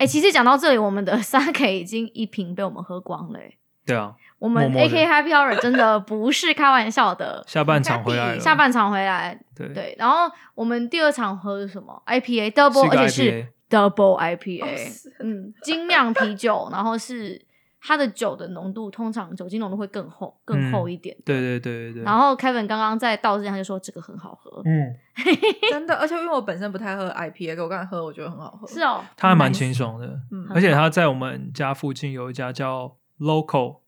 [0.00, 3.56] 哎、其实讲到这里，我们的 sake 已经一瓶被我们喝光了、欸。
[3.84, 7.44] 对啊，我们 AK Happy Hour 真的不是开玩笑的。
[7.48, 17.40] 下半场回来，下半场回来，对对，然后我们第二场喝的什么 IPA double，而且是 double 哦 IPA，、是嗯，精酿啤酒，然后是
[17.82, 21.16] 它的酒的浓度，通常酒精浓度会更厚、更厚一点。
[21.24, 24.94] 对对对对对，然后 Kevin 刚刚在倒之前他就说这个很好喝，嗯，
[25.70, 28.66] 真的，而且因为我本身不太喝 IPA，可我刚才喝，我觉得很好喝。
[28.66, 33.78] 是哦，它还蛮清爽的，嗯而且它在我们家附近有一家叫 Local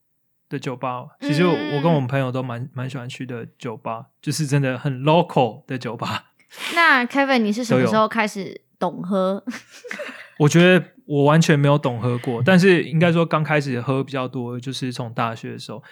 [0.48, 6.32] 的酒吧，其实我跟我们朋友都蛮蛮喜欢去的酒吧，就是真的很 local 的酒吧。
[6.74, 9.43] 那 Kevin 你是什么时候开始懂喝？
[10.42, 15.82] 我觉得我完全没有懂喝过，但是应该说刚开始喝比较多，就是从大学的时候。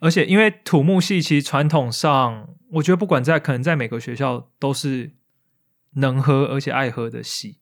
[0.00, 5.12] 而且因为土木系其实传统上，我觉得不管在可能在每个学校都是
[5.94, 7.60] 能喝而且爱喝的系。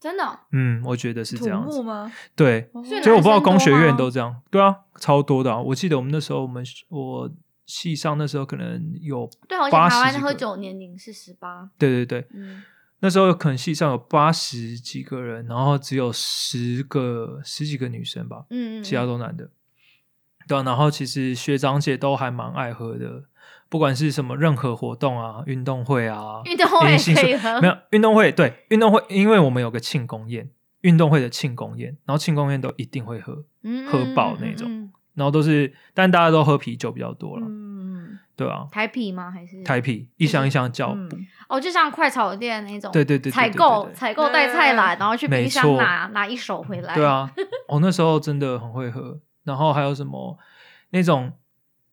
[0.00, 1.76] 真的哦、嗯，我觉得是土这样子。
[1.76, 2.10] 木吗？
[2.34, 4.42] 对，哦所以我不知道工学院都这样。
[4.50, 5.60] 对啊，超多的、啊。
[5.60, 7.30] 我记得我们那时候，我们我
[7.66, 12.62] 系上那时候可能有，对，而且80台湾喝酒年龄是十八，对对对，嗯，
[13.00, 19.50] 那时候可能系上有八十几个人，然后只有十个十几个女生吧，嗯嗯，其他都男的。
[20.48, 23.24] 对啊、然后其实学长姐都还蛮爱喝的，
[23.68, 37.79] 不管是什么任何活动啊、运动会啊、运动会迎新可以喝没有运动会，对运动会，因为我们有个庆功宴，运动会的庆功宴，然后庆功宴都一定会喝，嗯喝爆那种然后都是，但大家都喝啤酒比较多了，嗯，
[38.40, 39.30] 对啊，台啤吗？
[39.30, 40.96] 还是台啤一箱一箱叫
[41.46, 46.94] 哦，就像快炒店那种，对对对对对采购采购带菜篮，然后去冰箱拿拿一手回来。
[46.96, 47.30] 对，啊，
[47.68, 49.20] 我、那时候真的很会喝。
[49.44, 50.38] 然后还有什么
[50.90, 51.30] 那种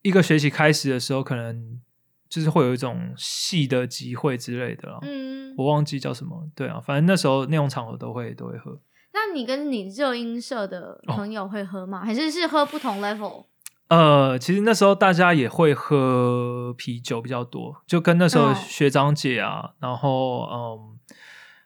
[0.03, 1.81] 一个学期开始的时候，可能
[2.29, 6.47] 就是会有一种系的集会之类的啦，嗯，我忘记叫什么。
[6.55, 8.79] 对啊，反正那时候那种场合都会都会喝。
[9.13, 12.05] 那你跟你热音社的哦朋友会喝吗？
[12.05, 13.43] 还是是喝不同 level？
[13.89, 20.97] 呃，其实那时候大家也会喝啤酒比较多，就跟那时候哦学长姐啊，然后嗯，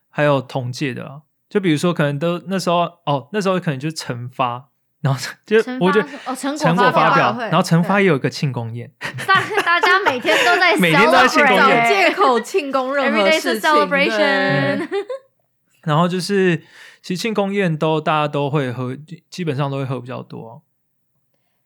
[0.09, 4.69] 还有同届的啊，就比如说可能都那时候哦，那时候可能就是成发，
[5.01, 8.91] 然后就我觉得哦成果成果发发表，然后成发也有一个庆功宴，
[9.25, 14.87] 大大家每天都在 每天都在庆功宴借口庆功任 Every 何 day 事 is a 情 celebration
[15.85, 16.57] 然后就是
[17.01, 18.95] 其实庆功宴都大家都会喝，
[19.31, 20.61] 基本上都会喝比较多。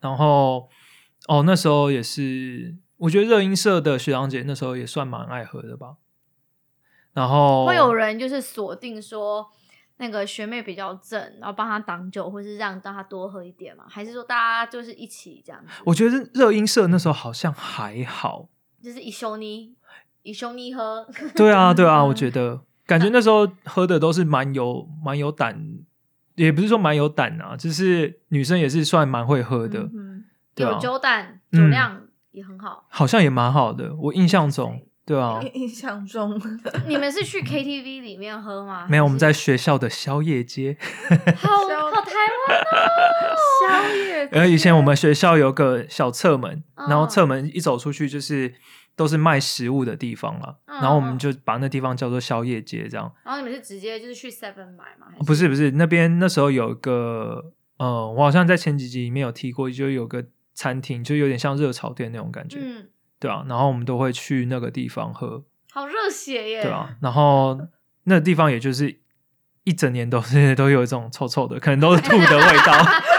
[0.06, 0.70] 然后
[1.28, 5.96] 哦，那时候也是，我觉得热音社的学长姐那时候也算蛮爱喝的吧。
[7.14, 9.48] 然后会有人就是锁定说
[9.98, 13.86] 那个学妹比较正，然后帮她挡酒，或是让让她多喝一点嘛？
[13.90, 15.72] 还是说大家就是一起这样子？
[15.86, 18.50] 我觉得热音社那时候好像还好。
[18.84, 19.74] 就是一休尼
[20.22, 25.60] 一休尼喝，对啊，对啊， 我觉得感觉那时候喝的都是蛮有蛮有胆，
[26.36, 30.24] 也不是说蛮有胆啊，就是女生也是算蛮会喝的，嗯
[30.54, 32.02] 对啊有酒胆，嗯酒量
[32.32, 32.86] 也很好。
[32.90, 33.94] 好像也蛮好的。
[33.96, 36.40] 我印象中， 对啊，印印象中，
[36.88, 38.86] 你们是去 KTV 里面喝吗？
[38.90, 40.78] 没有，我们在学校的宵夜街。
[41.38, 42.12] 好好台
[42.48, 43.36] 湾哦。
[43.68, 44.26] 宵夜。
[44.32, 48.54] 然后以前我们学校有个小侧门，嗯然后侧门一走出去就是
[48.96, 53.12] 都是卖食物的地方了，嗯然后我们就把那地方叫做宵夜街，这样。
[53.24, 55.08] 然后你们是直接就是去 Seven 买吗？
[55.12, 62.88] 还不是不是，那边那时候有一个，呃，我好像在前几集里面有提过，就有个餐厅，就有点像热炒店那种感觉，嗯，
[63.20, 63.46] 对啊。
[63.50, 66.62] 然后我们都会去那个地方喝，好热血耶！
[66.62, 66.96] 对啊。
[67.02, 67.60] 然后
[68.06, 69.02] 那个地方也就是
[69.66, 72.74] 一整年都是都有一种臭臭的，可能都是吐的味道。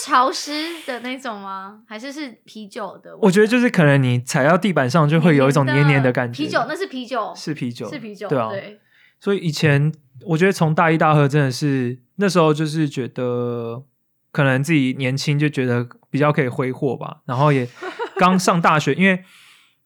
[0.00, 0.52] 就是潮湿
[0.86, 1.82] 的那种吗？
[1.86, 3.16] 还是是啤酒的？
[3.18, 6.42] 我觉得就是可能你踩到地板上就会有一种黏黏的感觉。
[6.42, 8.48] 啤酒那是啤酒，是啤酒，是啤酒，对啊。
[8.48, 8.80] 对，
[9.20, 9.92] 所以以前
[10.26, 13.84] 我觉得从大一大二真的是那时候就是觉得
[14.32, 17.68] 可能自己年轻就觉得比较可以挥霍吧，然后也
[18.16, 19.24] 刚上大学，因为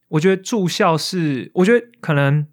[0.09, 2.47] 我觉得住校是我觉得可能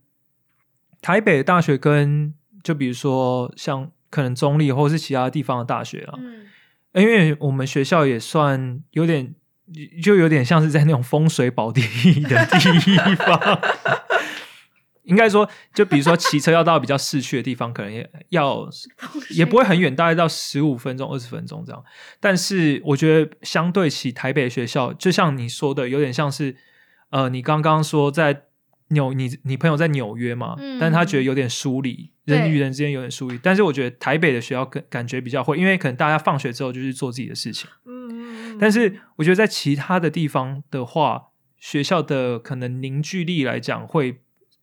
[1.01, 2.33] 台北的大学跟
[2.63, 6.45] 就比如说像可能中立或是其他地方的大学啊，嗯，
[6.93, 9.33] 因为我们学校也算有点，
[10.03, 11.81] 就有点像是在那种风水宝地
[12.23, 13.61] 的地方。
[15.03, 18.69] 应该说，就比如说骑车要到比较市区的地方，可能也要
[19.31, 21.83] 也不会很远，大概到十五分钟、二十分钟这样。
[22.19, 26.55] 但是我觉得，相对起台北学校，就像你说的，有点像是
[27.09, 28.43] 呃，你刚刚说在
[28.91, 33.39] 纽，你你朋友在纽约嘛，嗯但是他觉得有点疏离，人与人之间有点疏离。
[33.41, 37.69] 但是我觉得台北的学校感感觉比较会，因为可能大家放学之后就去做自己的事情。
[37.85, 44.21] 嗯，但是我觉得在其他的地方的话，学校的可能凝聚力来讲会，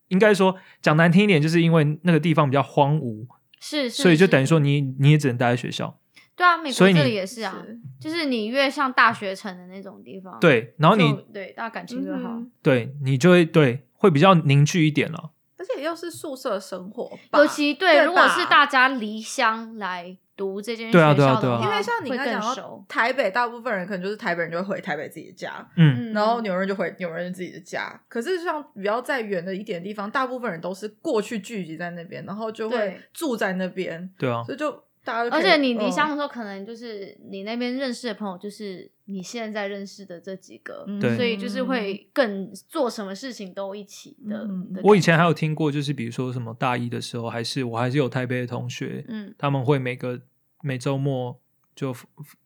[0.09, 3.27] 应该说讲难听一点，就是因为那个地方比较荒芜，
[3.61, 5.99] 是，是所以就等于说你你也只能待在学校。
[6.37, 12.29] 对啊，美国这里也是啊，是就是你越像大学城的那种地方，，对，然后你对大家感情越好。
[12.31, 15.33] 嗯对你就会对会比较凝聚一点了。
[15.59, 28.01] 而且又是宿舍生活，尤其对，对如果是大家离乡来读这间对啊学校的对啊对啊话因为像你会刚才讲到，台北，大部分人可能就是台北人就会回台北自己的家，嗯，嗯然后纽约人就回纽约人自己的家。
[28.09, 34.71] 可是像比较再远的一点地方，大部分人都是过去聚集在那边，然后就会住在那边，对啊，所以就
[35.13, 44.45] 而且你离乡嗯的时候，可能就是你那边认识的朋友，就是你现在认识的这几个，对所以就是会更做什么事情都一起的。
[44.45, 50.21] 嗯的我以前还有听过，就是比如说什么大一的时候，还是我还是有台北的同学，嗯他们会每个
[50.63, 51.41] 每周末
[51.75, 51.95] 就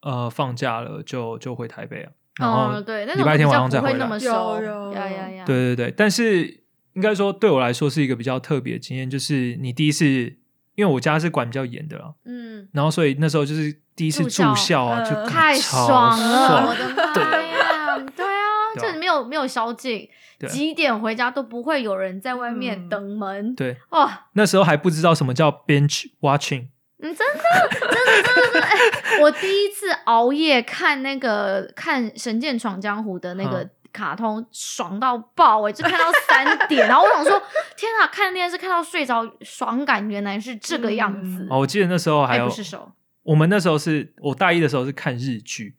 [0.00, 4.18] 呃放假了就就回台北啊，然后哦，对，那礼拜天晚上再回来不会那么。
[4.18, 6.62] 熟，有有呀呀呀，对对对，但是
[6.94, 10.36] 应该说对我来说是一个比较特别的经验，就是你第一次，
[10.82, 17.12] 因为我家是管比较严的啦，嗯，然后所以那时候就是第一次住校啊，呃就太爽了，爽我的妈呀！
[17.14, 17.22] 对。
[17.22, 18.42] 啊，对啊
[18.80, 20.08] 这没有没有宵禁，
[20.40, 20.48] 对。
[20.48, 22.88] 几点回家都不会有人在外面嗯。
[22.88, 23.54] 等门。
[23.54, 26.66] 对，哇，那时候还不知道什么叫 bench watching，
[27.00, 28.76] 嗯，真的，真的，真的，真的，哎、
[29.20, 37.40] 我第一次熬夜看那个看《神剑闯江湖》的那个嗯卡通，爽到爆哎、就看到三点， 然后我想说，
[37.76, 41.42] 天啊，看电视看到睡着，爽感原来是这个样子。
[41.42, 42.92] 嗯哦，我记得那时候还哎、有不是手，
[43.22, 45.76] 我们那时候是我大一的时候是看日剧，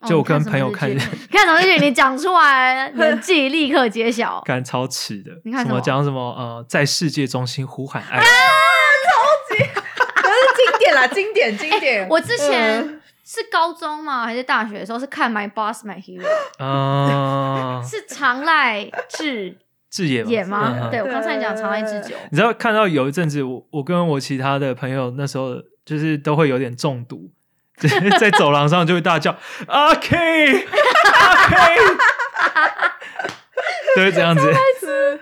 [0.00, 0.98] 哦就我跟朋友看剧
[1.30, 1.84] 看什么日剧？
[1.84, 4.40] 你讲出来，你记忆立刻揭晓。
[4.46, 8.22] 干超迟的，你看什么么讲什么呃，在世界中心呼喊爱啊！
[8.22, 9.64] 超级，
[10.14, 12.08] 可是经典啦，经典经典。
[12.08, 14.24] 我之前嗯是高中吗？
[14.24, 16.26] 还是大学的时候是看《My Boss My Hero》，
[16.64, 19.56] 啊， 是长赖智
[19.90, 20.76] 智也演吗？
[20.82, 22.14] 嗯对，我刚才讲长赖智久。
[22.30, 27.30] 你知道看到有一阵子，我我跟我其他的朋友那时候就是都会有点中毒，
[27.78, 29.36] 就是 在走廊上就会大叫
[29.66, 30.66] 阿 K
[31.14, 31.76] 阿 K，
[33.96, 34.42] 都会这样子，
[34.80, 35.20] 是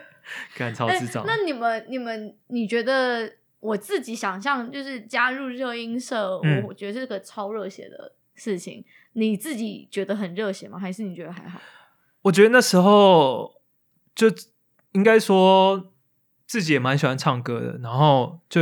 [0.56, 1.24] 干超哎智障。
[1.26, 8.84] 那你们、你们、你觉得我自己想象就是加入热音社，嗯我觉得是个超热血的事情。
[9.14, 10.78] 你自己觉得很热血吗？
[10.78, 11.60] 还是你觉得还好？
[12.22, 13.60] 我觉得那时候
[14.14, 14.28] 就
[14.92, 15.92] 应该说
[16.46, 18.60] 自己也蛮喜欢唱歌的，然后就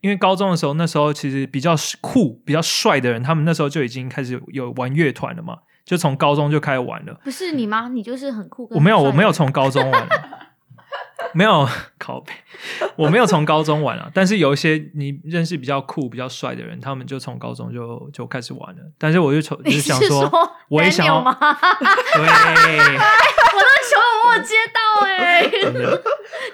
[0.00, 7.18] 因为高中的时候，那时候其实比较酷、比较帅的人，他们那时候就已经开始有玩乐团了嘛，就从高中就开始玩了。
[7.24, 7.88] 不是你吗？
[7.88, 10.08] 你就是很酷跟我没有，我没有从高中玩，
[11.34, 12.32] 没有靠背，
[12.96, 14.10] 我没有从高中玩啊。
[14.14, 18.82] 但是有一些你认识比较酷、比较帅的人，他们就从高中就就开始玩了。
[18.98, 20.30] 但是我就从就你是想是说
[20.68, 21.36] 我也想要吗？
[21.40, 22.26] 对，我
[23.60, 23.96] 那球
[24.26, 26.02] 我有接到哎、真的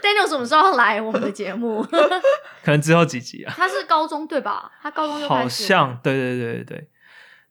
[0.03, 1.83] Daniel 什么时候要来我们的节目？
[2.65, 3.55] 可能之后几集啊。
[3.57, 4.71] 他是高中对吧？
[4.83, 6.89] 他高中就好像对对对对对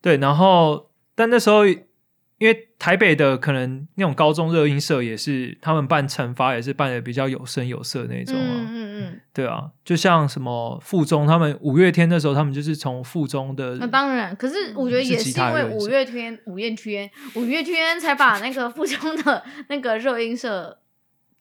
[0.02, 1.62] 对，然后但那时候
[2.40, 14.34] 因为台北的可能那种高中热音社也是他们办惩罚也是办的比较有声有色那种啊，嗯嗯嗯，对啊，就像什么附中他们五月天的时候他们就是从附中的那当然。
[14.36, 20.78] 可是我觉得也是因为五月天、五月天、五月天才把那个附中的那个热音社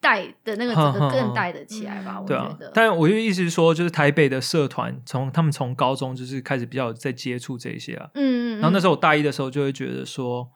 [0.01, 2.19] 带的那个整个更带得起来吧。
[2.19, 10.49] 我觉得，，但我就意思是说，就是台北的社团从他们从高中就是开始比较在接触这些啊，嗯嗯，然后那时候候我大一的时候就会觉得说，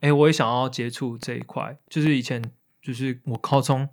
[0.00, 1.76] 哎，我也想要接触这一块。
[1.88, 2.42] 就是以前
[2.82, 3.88] 就是我高中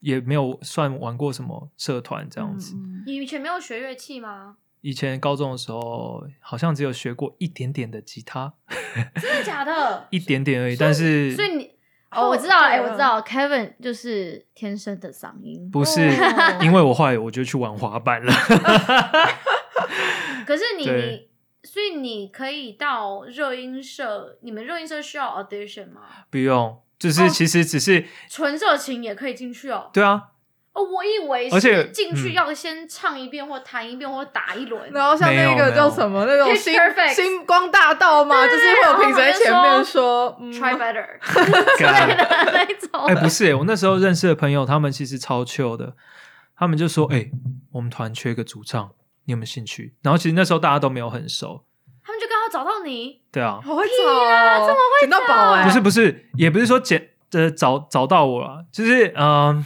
[0.00, 2.74] 也没有算玩过什么社团这样子。
[2.76, 4.56] 嗯你以前没有学乐器吗？
[4.82, 8.52] 以前高中的时候好像只有学过一点点的吉他，
[9.20, 10.06] 真的假的？
[10.10, 10.76] 一点点而已。
[10.76, 11.70] 但是所以你
[12.10, 18.32] 哦，我知道了，哎，对啊我知道，Kevin 就是天生的嗓音，不是哦因为我后来我就去玩滑板了。
[20.46, 21.28] 可是你你，
[21.76, 26.00] 所以你可以到热音社，你们热音社需要 audition 吗？
[26.30, 29.90] 不用，就是哦其实只是、纯热情也可以进去哦。
[29.92, 30.22] 对啊，
[30.72, 34.90] 哦，我以为而且是进去嗯要先唱一遍或弹一遍或打一轮。
[34.90, 41.06] 然后像那个没有叫什么那种 Pitch 星 Perfect 星光大道嘛，就是会有评审在前面说嗯 Try better
[41.78, 43.04] 干的那种。
[43.04, 45.92] 哎、不是、欸，我那时候认识的朋友，他们其实超 chill 的，
[46.56, 47.30] 他们就说，哎、
[47.72, 48.92] 我们团缺个主唱，
[49.26, 49.94] 你有没有兴趣？
[50.02, 51.64] 然后其实那时候大家都没有很熟，
[52.02, 59.64] 他们就刚好找到你，对啊，好会找啊，这么会捡到宝哎，不是不是，也不是说捡呃找找到我了，就是嗯、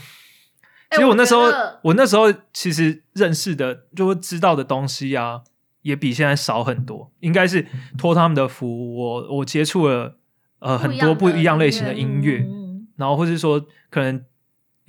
[0.90, 5.42] 其实我那时候我我那时候其实认识的就会知道的东西啊，
[5.82, 10.16] 也比现在少很多，应该是托他们的福，我我接触了
[10.58, 12.88] 呃很多不一样类型的音乐，嗯。
[12.96, 14.22] 然后或是说可能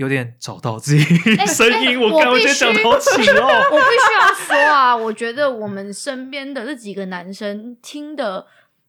[0.01, 1.03] 有点找到自己
[1.37, 1.89] 哎 声音。
[1.89, 3.47] 哎我刚我觉得我必须讲得好起哦。
[3.71, 8.45] 我必须要说啊，我觉得我们身边的这几个男生听的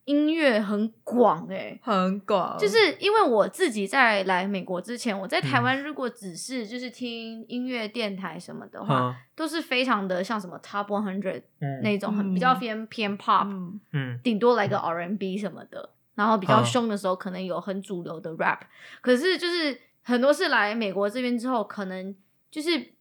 [0.07, 9.15] 音乐很广哎、很广，就是因为我自己在来美国之前，我在台湾如果只是就是听音乐电台什么的话，嗯。
[9.37, 11.81] 都是非常的像什么 Top One Hundred 嗯。
[11.83, 13.81] 那种很嗯比较偏偏 pop，嗯。
[13.93, 14.21] 嗯。
[14.25, 16.65] 顶多来个 R&B 什么的，然后比较嗯。
[16.67, 18.59] 凶的时候可能有很主流的 rap，
[19.01, 22.15] 可是就是很多是来美国这边之后，可能
[22.51, 22.93] 就是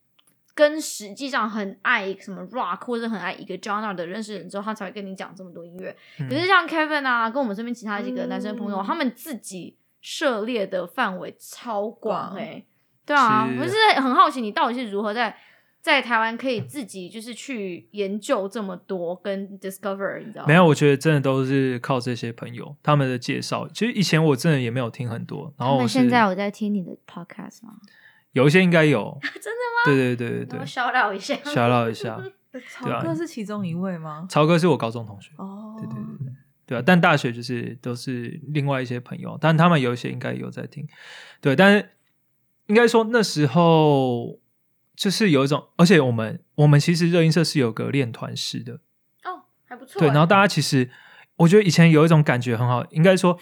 [0.54, 5.96] 跟实际上很爱什么 rock 或者很爱一个 genre 的认识人之后，他才会跟你讲这么多音乐。
[6.20, 12.64] 嗯可是像 Kevin 啊，跟我们身边其他几个男生朋友，嗯他们自己涉猎的范围超广广哎、
[13.06, 15.36] 对啊，是我是很好奇你到底是如何在
[15.82, 20.48] 在台湾可以自己就是去研究这么多跟 discover，你知道吗？
[20.48, 23.68] 没有，我觉得真的都是靠这些朋友他们的介绍。
[23.70, 27.74] 其实以前我真的也没有听很多，然后现在我在听你的 podcast 吗？
[28.34, 29.86] 有一些应该有， 真的吗？
[29.86, 32.22] 对对对对我对，小聊一下， 小唠一下。
[32.70, 34.28] 曹对啊哥是其中一位吗？
[34.30, 36.34] 曹哥是我高中同学，哦，对对对对
[36.68, 40.86] 对啊，但大学就是都是另外一些朋友，但他们有一些应该有在听，
[41.42, 41.90] 对，但是
[42.68, 44.38] 应该说那时候
[45.02, 48.74] 就是有一种，而且我们我们其实热音社是有个练团式的，
[49.24, 50.00] 哦，还不错欸。
[50.00, 50.92] 对，然后大家其实
[51.38, 53.36] 我觉得以前有一种感觉很好，应该说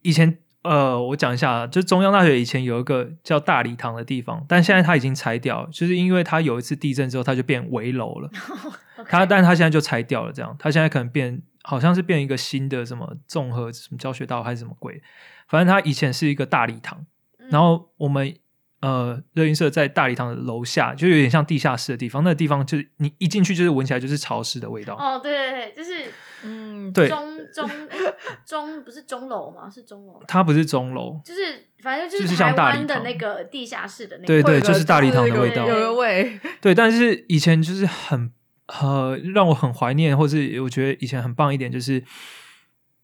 [0.00, 8.30] 以前呃，我讲一下啊，就中央大学以前有一个叫大礼堂的地方，但现在它已经拆掉了，就是因为它有一次地震之后，它就变围楼了。
[9.06, 15.02] 它，但是它现在就拆掉了，这样，它现在可能变，好像是变一个新的什么综合什么教学道还是什么鬼，
[15.48, 17.04] 反正它以前是一个大礼堂，
[17.38, 18.34] 嗯然后我们
[18.82, 26.04] 呃热音社在大礼堂的楼下，就有点像地下室的地方，那个地方就是你一进去就是闻起来就是潮湿的味道，哦，对对对，就是
[26.44, 29.70] 嗯，对中中诶中不是钟楼吗？
[29.70, 35.66] 是钟楼，它不是钟楼，就是反正就就是像台湾的大礼堂那个地下室的那个，对对，就是大礼堂的味道。
[35.66, 38.32] 有，个味，对，但是以前就是很
[38.66, 42.02] 呃让我很怀念，或是我觉得以前很棒一点，就是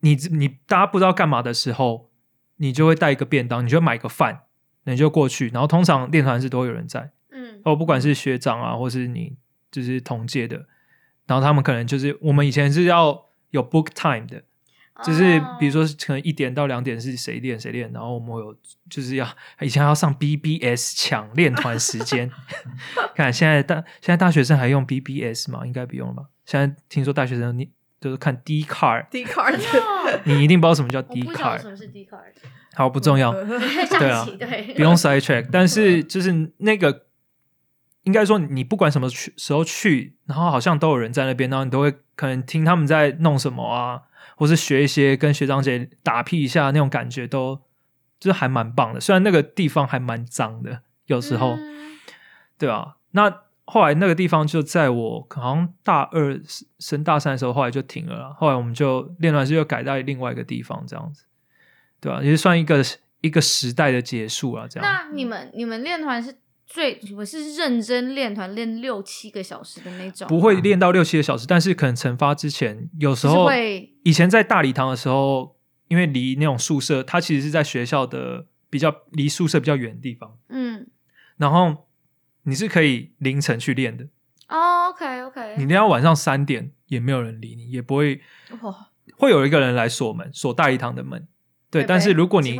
[0.00, 2.11] 你你大家不知道干嘛的时候，
[2.56, 4.40] 你就会带一个便当，你就买个饭，
[4.95, 9.37] 你就过去，然后通常练团是都会有人在，嗯，哦，不管是学长啊，或是你
[9.71, 10.66] 就是同届的，
[11.26, 14.42] 然后他们可能就是我们以前是要有 book time 的。
[15.04, 18.52] 就是比如哦说，可能一点到两点是谁练谁练，然后我们会有
[18.90, 19.25] 就是要
[19.61, 22.28] 以前还要上 BBS 抢练团时间。
[23.14, 25.64] 看现在大现在大学生还用 BBS 吗？
[25.64, 26.25] 应该不用了吧？
[26.45, 32.33] 现在听说大学生你都是看 D card，哦你一定不知道什么叫我 D 不晓得什 card，么是 D card，
[32.75, 33.33] 好不重要，
[33.99, 34.26] 对啊。
[34.38, 35.49] 对，不用 side track。
[35.50, 37.07] 但是就是那个，
[38.05, 44.02] 应该说你不管什么去时候去，然后好像都有人在那边，然后你都会可能听他们在弄什么啊，
[44.37, 47.62] 或是学一些跟学长姐打屁一下那种感觉都，
[48.21, 49.00] 就是还蛮棒的。
[49.00, 51.99] 虽然那个地方还蛮脏的，有时候，嗯。
[52.57, 52.97] 对啊。
[53.12, 56.41] 那后来那个地方就在我好像大二
[56.79, 58.33] 升大三的时候，后来就停了啦。
[58.33, 61.25] 后来我们就练团是又改到另外一个地方，这样子，
[62.01, 62.83] 对啊，也是算一个
[63.21, 64.91] 一个时代的结束啊，这样。
[64.91, 66.35] 那你们你们练团是
[66.67, 75.57] 最我是认真练团练六七个小时的那种吗，不会练到六七个小时，但是可能惩罚之前，有时候会以前在大礼堂的时候，
[75.89, 80.87] 因为离那种宿舍，它其实是在学校的比较离宿舍比较远的地方，嗯
[81.37, 81.88] 然后
[82.49, 84.05] 你是可以凌晨去练的，
[84.49, 88.21] 哦 OK OK，你练到晚上三点也没有人理你，也不会
[88.62, 91.28] 哇，会有一个人来锁门，锁大礼堂的门。
[91.71, 92.59] 对，但是如果你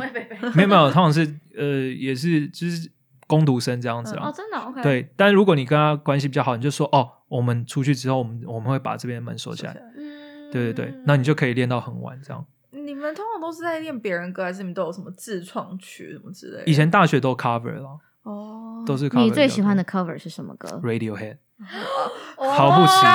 [0.53, 2.91] 没有没有，通常是呃也是就是
[3.25, 4.29] 工读生这样子啊。
[4.29, 9.75] 哦真的 OK 对，但如果你跟他关系比较好，你就说哦，我们出去之后，我们我们会把这边的门锁起来。
[9.97, 12.43] 嗯对对对，那你就可以练到很晚这样。
[12.71, 16.63] 你们通常都是在练别人歌，还是你们都有什么自创曲什么之类的？
[16.65, 21.37] 以前大学都 cover 了，哦，都是 cover 你最喜欢的 cover 是什么歌？Radiohead，
[22.37, 23.07] 哦 毫不迟疑。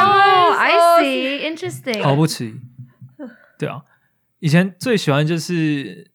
[0.56, 2.60] I see interesting 毫不迟疑。
[3.58, 3.82] 对啊，
[4.40, 6.10] 以前最喜欢就是，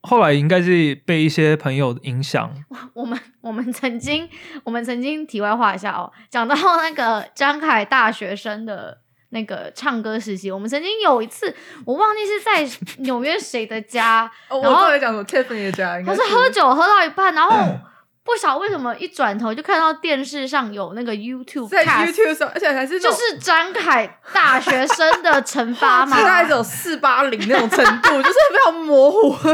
[0.00, 2.50] 后来应该是被一些朋友影响，
[2.94, 4.28] 我们我们曾经
[4.64, 9.00] 我们曾经题外话一下哦，讲到那个张凯大学生的
[9.30, 17.78] 那个唱歌实习，我们曾经有一次我忘记是在纽约谁的家，哦，我然后刚才讲过 Tiffany 的家，应该他是喝酒喝到一半，然后
[18.24, 29.36] 不晓得为什么一转头就看到电视上有那个 YouTube 在 YouTube 上，而且还是就是张凯大学生的惩罚 嘛，大概只有四八零那种程度，就是非常模糊。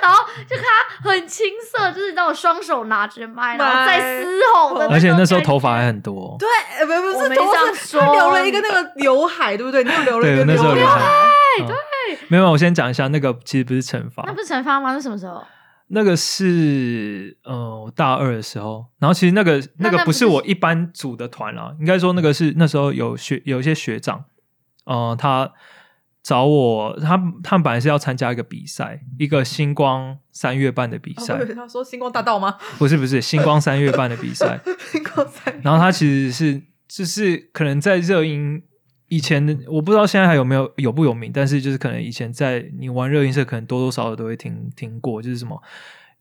[0.00, 0.64] 然后就看
[1.02, 6.36] 他很青涩，就是那种双手拿着麦，然后在嘶吼的种，而且那时候头发还很多。
[6.38, 9.82] 对，呃不不我没是头这样是他说留了一个那个刘海，对不对？
[9.82, 11.00] 你又留了一对，个刘刘海。
[11.66, 14.92] 对嗯没有，我先讲一下，那个其实不是惩罚那，不是惩罚吗？
[14.92, 15.42] 那什么时候？
[15.88, 24.24] 那个是呃我大二的时候，然后其实那个那个不是我一般组的团啦，应该说那个是那时候有学有一些学长，
[24.84, 25.50] 呃，他
[26.22, 32.56] 找我，他他们本来是要参加一个比赛，一个星光三月半的比赛，他说星光大道吗？
[32.78, 34.60] 不是不是星光三月半的比赛，
[34.92, 38.62] 星光三然后他其实是就是可能在热音
[39.08, 45.60] 以前的，我不知道现在还有没有有不有名，但是就是可能以前在你玩热音社，可能多多少少都会听听过，就是什么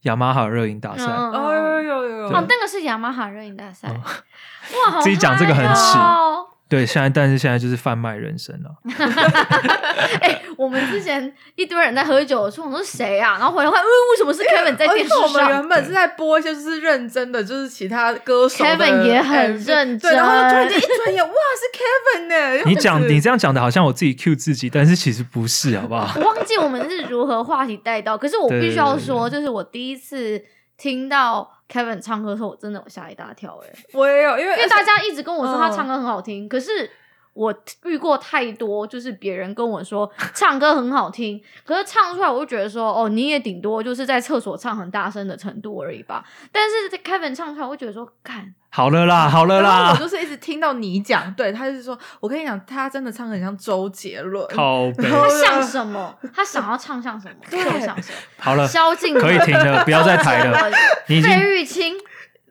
[0.01, 1.06] 雅马哈热音大赛。
[1.06, 2.17] 嗯哦有有有。
[2.22, 8.70] 有哦，那个是雅马哈热音大赛，嗯哇，好自己讲这个很嗨耻哦对，现在但是现在就是贩卖人生了。
[10.22, 13.38] 哎、我们之前一堆人在喝酒的时候，我说谁啊？
[13.40, 15.48] 然后回来看，嗯，为什么是 Kevin 在电视而且我们？
[15.48, 22.64] 原本是在播一些就是认真的，就是其他歌手 Kevin 也很认对，然后突然间一转眼，哇，是 Kevin 呢！
[22.66, 26.20] 你讲你这样讲的好像我自己 cue 自己，但是其实不是，好不好？
[26.20, 30.44] 我 忘记我们是如何话题带到，可是我必须要说，就是我第一次
[30.78, 36.90] 听到 Kevin 唱歌的时候，我真的有吓一大跳、哎，我也有，因为因为大家一直跟我说他嗯唱歌很好听，可是。
[37.38, 37.53] 我
[37.86, 46.25] 遇过太多，就是别人跟我说 唱歌很好听，可是唱出来我就觉得说，哦，你也顶多就是在厕所唱很大声的程度而已吧。
[46.51, 54.46] 但是在 Kevin 唱出来，我会觉得说，看好了啦，好了啦我，就是一直听到你讲，对，他就是说，我跟你讲，他真的唱的很像周杰伦。
[54.48, 58.17] 他像什么，他想要唱像什么， 对就像什么。
[58.39, 60.70] 好了，萧敬可以停了，不要再抬了。
[61.08, 61.96] 你费玉清，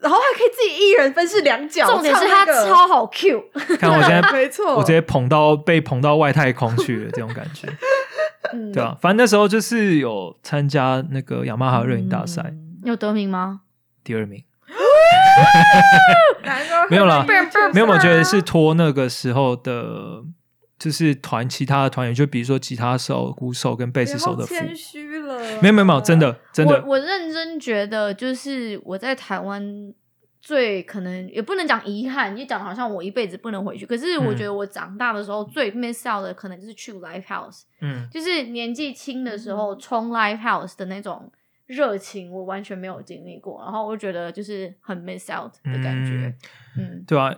[0.00, 3.45] 然后还可以自己一人分饰两角，重点是他超好 Q，
[3.79, 7.69] 看我现在， 没错，我直接捧到被捧到外太空去了，这种感觉，
[8.53, 13.62] 嗯，对啊，反正那时候就是有参加那个雅马哈热音大赛，嗯有得名吗？
[14.05, 14.43] 第二名。
[16.88, 17.25] 没有啦
[17.75, 20.23] 没有，我觉得是托那个时候的，
[20.79, 24.55] 就是团其他的团员，就比如说吉他手、鼓手跟贝斯手的福。
[24.55, 25.16] 谦虚了，
[25.61, 29.93] 没有没有没有，真的真的我，我认真觉得，就是我在台湾
[30.40, 33.85] 最可能也不能讲遗憾，你讲得好像我一辈子不能回去。
[33.85, 41.30] 可是我嗯觉得我长大的时候最 miss out 的，可能就是去 live house，嗯，就是年纪轻的时候冲 live house 的那种
[41.67, 43.61] 热情，我完全没有经历过。
[43.63, 46.34] 然后我就觉得就是很 miss out 的感觉，
[46.78, 47.02] 嗯。
[47.06, 47.34] 对啊。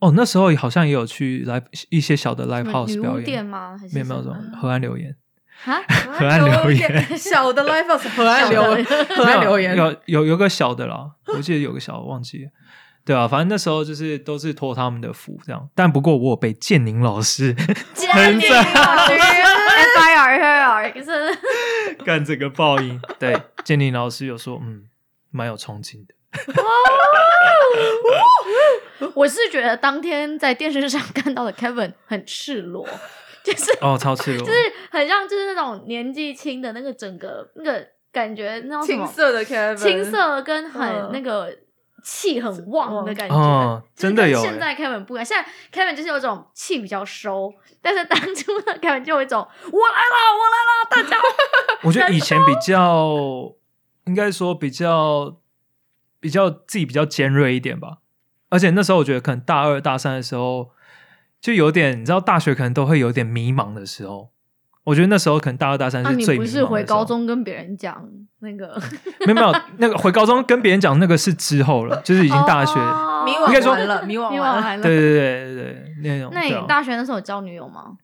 [0.00, 3.76] 哦，那时候好像也有去 live 一些小的 live house 表演，吗？
[3.76, 5.12] 还是没有没有河岸留言，
[5.64, 5.82] 啊？
[6.12, 7.18] 河岸留言。
[7.18, 8.62] 小的 live house 河岸留
[9.14, 12.50] 河岸留言，有有有个小的啦，我记得有个小的忘记了。
[13.04, 17.54] 对啊，反正那时候就是都是托他们的福这样，但不过我有被建宁老师
[17.94, 19.14] 建很宁赞老师。
[19.14, 21.10] F I R R，可是
[22.04, 23.00] 干这个报应。
[23.18, 24.82] 对，建宁老师有说，嗯，
[25.30, 26.14] 蛮有冲劲的。
[29.14, 32.86] 我是觉得当天在电视上看到的 Kevin 很赤裸，
[33.44, 34.58] 就是哦，超赤裸，就是
[34.90, 41.56] 很像就是那种年纪轻的那个整个那个感觉，那种青涩的 Kevin，青涩跟很嗯那个
[42.02, 43.34] 气很旺的感觉。
[43.34, 51.22] 哦真的有现在 Kevin 不一样，现在 Kevin 就是有一种气比较收，但是当初的 Kevin 就有一种我来了，我来了，大家
[51.82, 53.52] 我觉得以前比较，
[54.06, 55.36] 应该说比较
[56.20, 57.98] 比较自己比较尖锐一点吧。
[58.50, 60.70] 而且那时候我觉得可能大二大三的时候，
[61.40, 64.30] 就有点你知道大学可能都会有点迷茫的时候。
[64.84, 66.38] 我觉得那时候可能大二大三是最迷茫的时候。
[66.38, 68.02] 不是回高中跟别人讲
[68.38, 68.80] 那个
[69.26, 72.72] 没有没有那个回高中跟别人讲那个是之后了，就是已经大学。
[72.78, 77.98] 哦迷应该说惘完了，迷惘迷惘完了，对对对对对，那种那你大学那时候有交女友吗？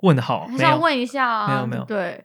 [0.00, 1.48] 问号还是要没有问一下啊。
[1.48, 2.22] 没有没有对，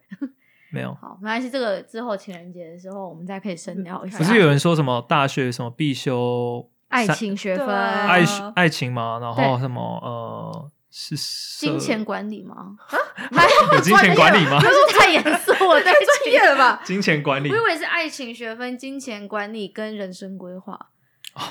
[0.73, 0.93] 没有？
[0.99, 4.17] 好，没关系，这个之后情人节的时候我们再可以深聊一下。
[4.17, 8.23] 不是有人说什么大学什么必修爱情学分、爱
[8.55, 12.75] 爱情嘛，然后什么呃是社金钱管理吗？
[12.89, 12.97] 啊？
[13.73, 14.57] 有金钱管理吗？
[14.59, 16.81] 不是太严肃了， 对不专业了吧？
[16.85, 17.49] 金钱管理。
[17.51, 20.77] 我以为是爱情学分、金钱管理跟人生规划。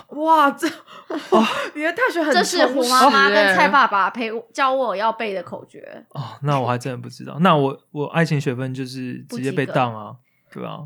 [0.08, 0.66] 哇，这
[1.30, 6.04] 哇， 你的大学很这是胡妈妈跟欸蔡爸爸陪我教我要背的口诀。
[6.10, 7.36] 哦，那我还真的不知道。
[7.38, 10.16] 那我我爱情学分就是直接被当啊，
[10.52, 10.78] 对吧、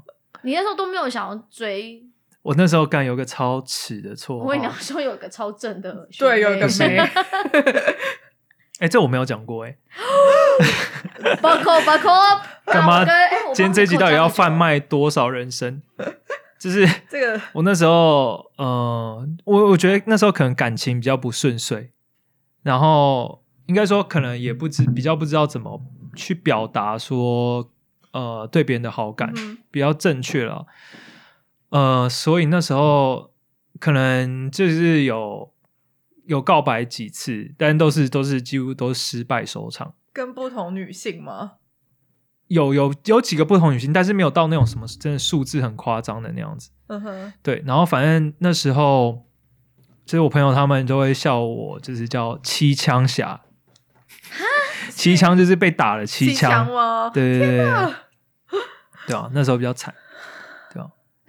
[0.43, 2.03] 你那时候都没有想要追，
[2.43, 6.99] 我那时候干有个超耻的错我跟你讲话，说有个超正的学对，有一个妹没，
[8.81, 9.77] 哎、这我没有讲过哎、
[11.43, 12.13] 包括包括
[12.65, 13.05] 干嘛
[13.53, 14.59] 今天这集到底要贩卖？
[14.59, 15.83] 卖多少人生？
[16.59, 21.91] 就是这个我那时候，呃，我我觉得那时候可能感情比较不顺遂，
[22.63, 25.81] 然后应该说可能也不知比较不知道怎么
[26.15, 27.71] 去表达说，
[28.13, 30.67] 呃，对别人的好感、嗯比较正确了。
[31.71, 33.33] 呃，所以那时候
[33.79, 35.53] 可能就是有
[36.27, 39.95] 有告白几次，但都是都是几乎都失败收场。
[40.13, 41.53] 跟不同女性吗？
[42.49, 46.71] 有有有几个不同女性，但是没有到那种什么真的数字很夸张的那样子。
[46.89, 49.25] 嗯哼，对，然后反正那时候，
[50.05, 53.43] 就是我朋友他们都会笑我，就是叫七枪侠。
[54.91, 57.11] 七枪就是被打了七枪枪，吗？
[57.11, 58.01] 对对对对啊
[59.07, 59.95] 对啊，那时候比较惨。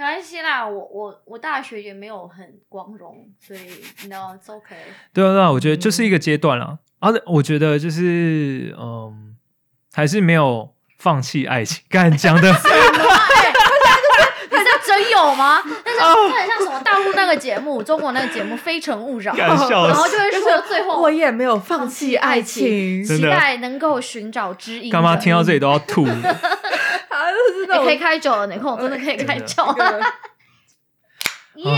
[0.01, 3.59] 没关系啦，我我我大学也没有很光荣，所以
[4.01, 4.75] 你知道，it's OK。
[5.13, 6.79] 对啊，对啊，我觉得就是一个阶段了。
[6.99, 9.35] 而、且我觉得就是嗯，
[9.93, 11.83] 还是没有放弃爱情。
[11.87, 12.51] 干 讲的，
[14.83, 15.61] 真有吗？
[15.85, 24.91] 但是这很像什么大陆那个节目，中国那个节目《非诚勿扰》，然后就会说最后我也没有放弃爱情，期待能够寻找知音。
[24.91, 26.07] 干嘛听到这里都要吐？
[27.31, 28.77] 他就是那种你可以开酒了，你空？
[28.77, 31.71] 真的可以开酒那了，个耶！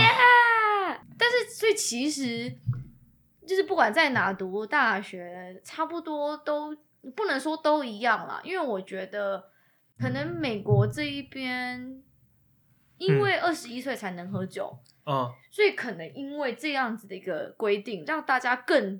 [1.17, 2.51] 但是所以其实
[3.45, 6.75] 就是不管在哪读大学，差不多都
[7.15, 9.51] 不能说都一样啦，因为我觉得
[9.99, 12.01] 可能美国这一边，
[12.97, 18.99] 因为二十一岁才能喝酒，嗯，所以可能因为这样子的一个规定，让大家更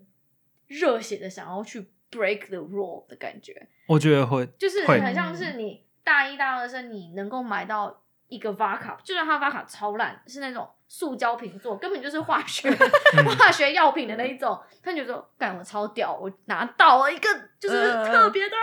[0.67, 18.55] 热血的想要去 break the rule 的感觉，我觉得会，就是很像是你大一大二生，你能够买到一个 vodka，就算它 vodka 超烂，是那种塑胶瓶做，根本就是化学、嗯 化学药品的那一种，他就说干我超屌，我拿到了一个就是嗯特别的，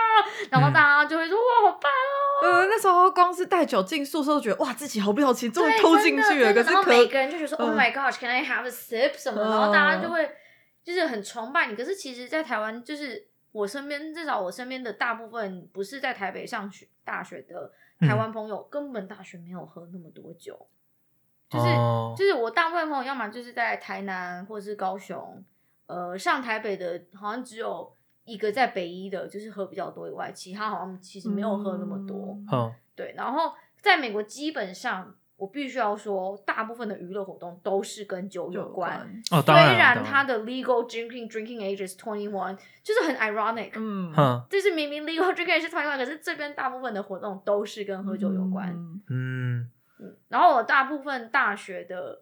[0.49, 2.27] 然后大家就会说哇好棒哦。
[2.43, 6.53] 呃，那时候光是带酒进宿舍，都觉得哇，自己好不要钱，终于偷进去了。
[6.53, 10.29] 可是可真的然后每个人就觉得说、嗯 Oh my gosh，can I have a sip 什么然后大家就会
[10.83, 11.75] 就是很崇拜你。
[11.75, 20.67] 可是其实，在台湾，就是我身边，至少我身边的大部分不是在台北上学大学的台湾朋友，根本大学没有喝那么多酒，
[21.49, 22.15] 就是、哦。
[22.17, 25.43] 就是我大部分朋友，要么就是在台南或者是高雄，
[25.87, 32.37] 呃，上台北的好像只有一个在北一的，就是喝比较多以外，其他好像其实没有喝那么多。
[32.95, 38.99] 对，然后在美国基本上，我必须要说，大部分的娱乐活动都是跟酒有有关。
[39.31, 48.69] 哦，虽当然啊然它的 legal drinking drinking age is twenty one，就是很 ironic，、嗯，哼就是明明 legal drinking age 是 twenty one，可是这边大部分的活动都是跟喝酒有关。
[48.69, 52.21] 嗯嗯嗯，然后我大部分大学的，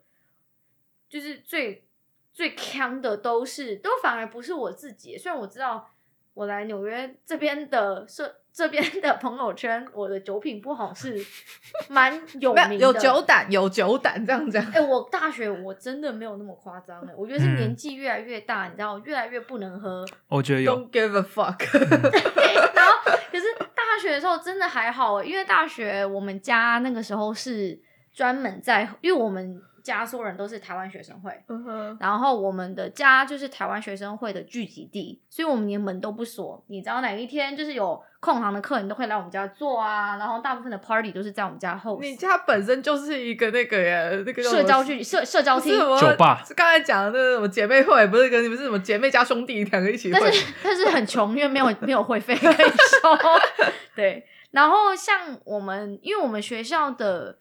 [1.10, 1.86] 就是最
[2.32, 5.18] 最强的都是，都反而不是我自己。
[5.18, 5.90] 虽然我知道
[6.36, 11.16] 我来纽约这边的社这边的朋友圈，我的酒品不好是
[11.88, 12.76] 蛮有名的。
[12.76, 14.58] 有有酒胆，有酒胆这样子。
[14.74, 20.06] 哎、我大学我真的没有那么夸张哎，我觉得是嗯年纪越来越大，你知道，越来越不能喝。
[20.28, 21.64] 我觉得有，Don't give a fuck。
[22.76, 22.92] 然后
[23.32, 27.80] 可是大学的时候真的还好欸，因为大学我们家那个时候是
[28.14, 36.62] 专门在，因为我们家所有人都是台湾学生会，嗯然后我们的家就是台湾学生会的聚集地，所以我们连门都不锁。
[36.68, 40.18] 你知道哪一天就是有空行的客人都会来我们家坐啊。
[40.18, 42.02] 然后大部分的 party 都是在我们家 host。
[42.02, 50.34] 你家本身就是一个那个耶，那个叫社交距社社交厅不是，我酒吧是刚才讲的那个什么姐妹会，不是跟你们是什么姐妹加兄弟两个一起会但。
[50.34, 53.18] 是但是很穷，因为没有没有会费可以收。
[53.96, 57.38] 对，然后像我们，因为我们学校的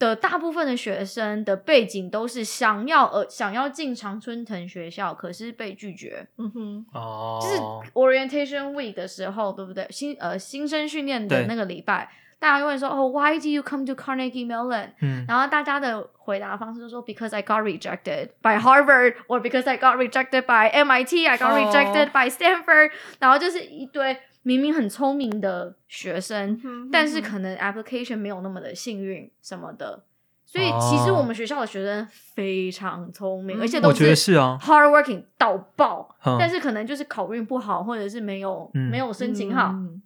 [0.00, 6.26] 的大部分的学生的背景都是想要呃想要进常春藤学校，可是被拒绝。
[6.38, 7.56] 嗯哼，哦，就是
[7.92, 9.86] orientation week 的时候，对不对？
[9.90, 14.92] 新呃新生训练的那个礼拜，大家就会说哦，Why do you come to Carnegie Mellon？
[15.02, 21.70] 嗯然后大家的回答方式就说，Because I got rejected by Harvard, or because I got rejected by MIT, I got 哦
[21.70, 22.90] rejected by Stanford。
[23.18, 30.04] 然后就是一堆明明很聪明的学生，嗯但是可能 application 没有那么的幸运什么的。
[30.46, 39.68] 所以其实哦我们学校的学生非常聪明，嗯而且都我觉得是啊 hard working 到爆，嗯但是可能就是考运不好，或者是没有、嗯没有申请好。
[39.72, 40.02] 嗯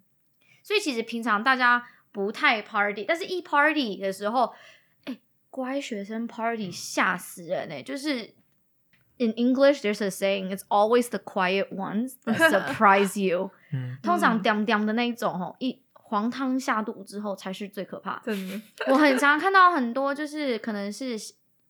[0.61, 4.51] 所以其实平常大家不太 party，但是一 party 的时候，
[5.05, 5.17] 哎、
[5.49, 8.33] 乖学生 party 吓死人哎、就是
[9.17, 13.51] in English there's a saying it's always the quiet ones that surprise you。
[13.71, 18.21] 嗯通常嗯掂掂的那一种吼，一黄汤下肚之后才是最可怕。
[18.23, 21.15] 真的，我很常看到很多就是可能是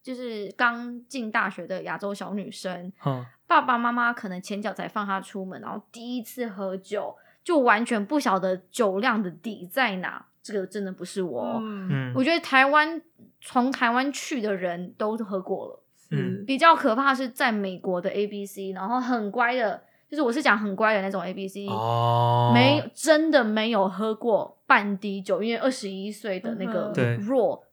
[0.03, 10.25] 就是刚进大学的亚洲小女生，嗯爸爸妈妈可能前脚才放她出门，然后第一次喝酒就完全不晓得酒量的底在哪。
[10.43, 13.01] 这个真的不是我嗯我觉得台湾
[13.41, 15.83] 从台湾去的人都喝过了。
[16.09, 27.63] 是比较可怕是在美国的 A B C，然后很乖的，就是我是讲很乖的那种 A B C，、哦，没真的没有喝过半滴酒，因为二十一岁的那个弱，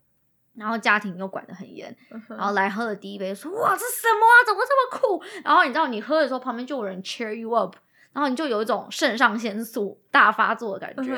[0.54, 1.94] 然后家庭又管得很严，
[2.28, 5.22] 然后来喝了第一杯，说哇这什么啊，怎么这么酷？
[5.44, 7.76] 然后你知道你喝的时候，旁边就有人 cheer you up，
[8.12, 11.14] 然后你就有一种肾上腺素大发作的感觉。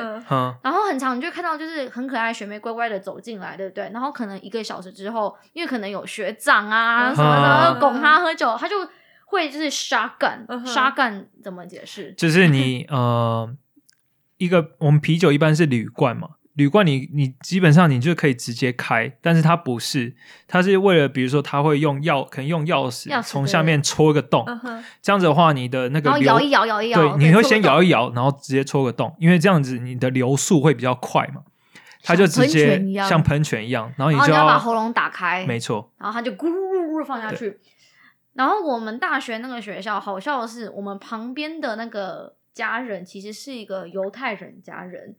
[0.62, 3.90] 然后很长，你就看到就是很可爱的学妹乖乖的走进来，对不对？
[3.92, 8.76] 然后可能一个小时之后，因为可能有学长啊嗯什么的嗯拱他喝酒，他就
[9.26, 12.12] 会就是 shotgun、嗯 shotgun 怎么解释？
[12.16, 13.52] 就是你呃，
[14.36, 20.14] 一个我们啤酒一般是铝罐嘛，铝罐你你基本上你就可以直接开，但是它不是，
[20.46, 24.46] 它是为了比如说它会用钥，可能用钥匙从下面戳一个洞，
[25.02, 31.42] 这样子的话，你的那个流然后摇一摇，摇一摇，对，你会先摇一一摇，然后直接戳个洞，因为这样子你的流速会比较快嘛，
[32.02, 37.58] 它就直接像喷泉一样，然后你就要把喉咙打开，没错，然后它就咕噜噜放下去。
[38.34, 45.14] 然后我们大学那个学校，好笑的是，我们旁边的那个家人其实是一个犹太人家人，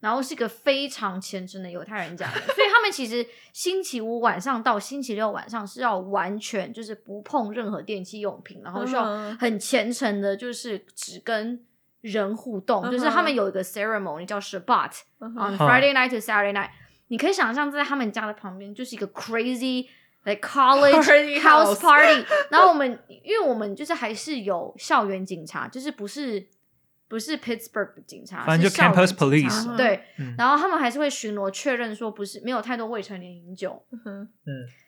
[0.00, 11.60] 然后是一个非常虔诚的犹太人家人，所以他们其实星期五晚上到星期六晚上是要完全就是不碰任何电器用品，然后需要嗯很虔诚的，就是只跟
[12.00, 16.70] 人互动，就是他们有一个 ceremony 叫 Shabbat，嗯 on Friday night to Saturday night，
[17.08, 19.88] 你可以想象在他们家的旁边就是一个 crazy
[20.22, 26.46] like college house party，然后我们因为我们就是还是有校园警察，就是不是
[27.08, 30.34] 不是 Pittsburgh 的警察，反正就 campus police 对，嗯。
[30.36, 34.28] 然后他们还是会巡逻确认说不是没有太多未成年饮酒，嗯哼。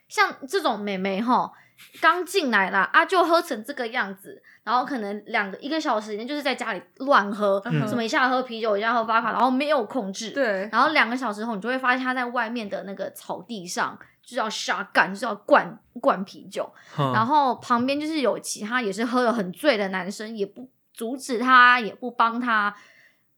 [0.09, 1.53] 像这种妹妹哈，
[2.01, 20.69] 刚进来啦啊，就喝成这个样子，然后可能两个一个小时时间就是在家里乱喝，嗯什么一下喝啤酒，一下喝八卡，然后没有控制，，对，然后两个小时后，你就会发现他在外面的那个草地上就是要杀干，就是要灌灌啤酒，嗯然后旁边就是有其他也是喝的很醉的男生，也不
[21.01, 22.77] 阻止他，也不帮他，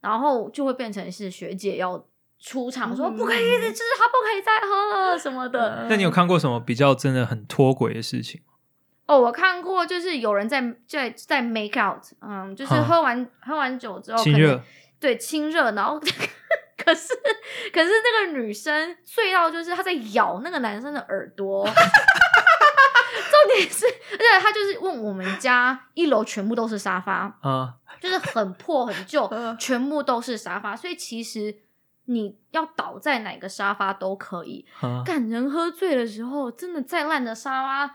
[0.01, 2.05] 然后就会变成是学姐要
[2.40, 5.87] 出场说、嗯不可以，就是他不可以再喝了什么的。
[5.88, 8.40] 那你有看过什么比较真的很脱轨的事情？
[9.07, 14.61] 哦，我看过，就是有人在在在 make out，嗯，就是喝完喝完酒之后，亲热，
[14.98, 16.01] 对亲热，然后
[16.85, 17.14] 可是
[17.72, 21.64] 可是那个女生醉到就是她在咬那个男生的耳朵，
[23.12, 31.55] 重点是，而且他就是问我们家一楼全部都是沙发，啊，就是很破很旧 嗯，全部都是沙发，所以其实
[32.07, 35.03] 你要倒在哪个沙发都可以，啊。
[35.05, 37.94] 干人喝醉的时候，真的再烂的沙发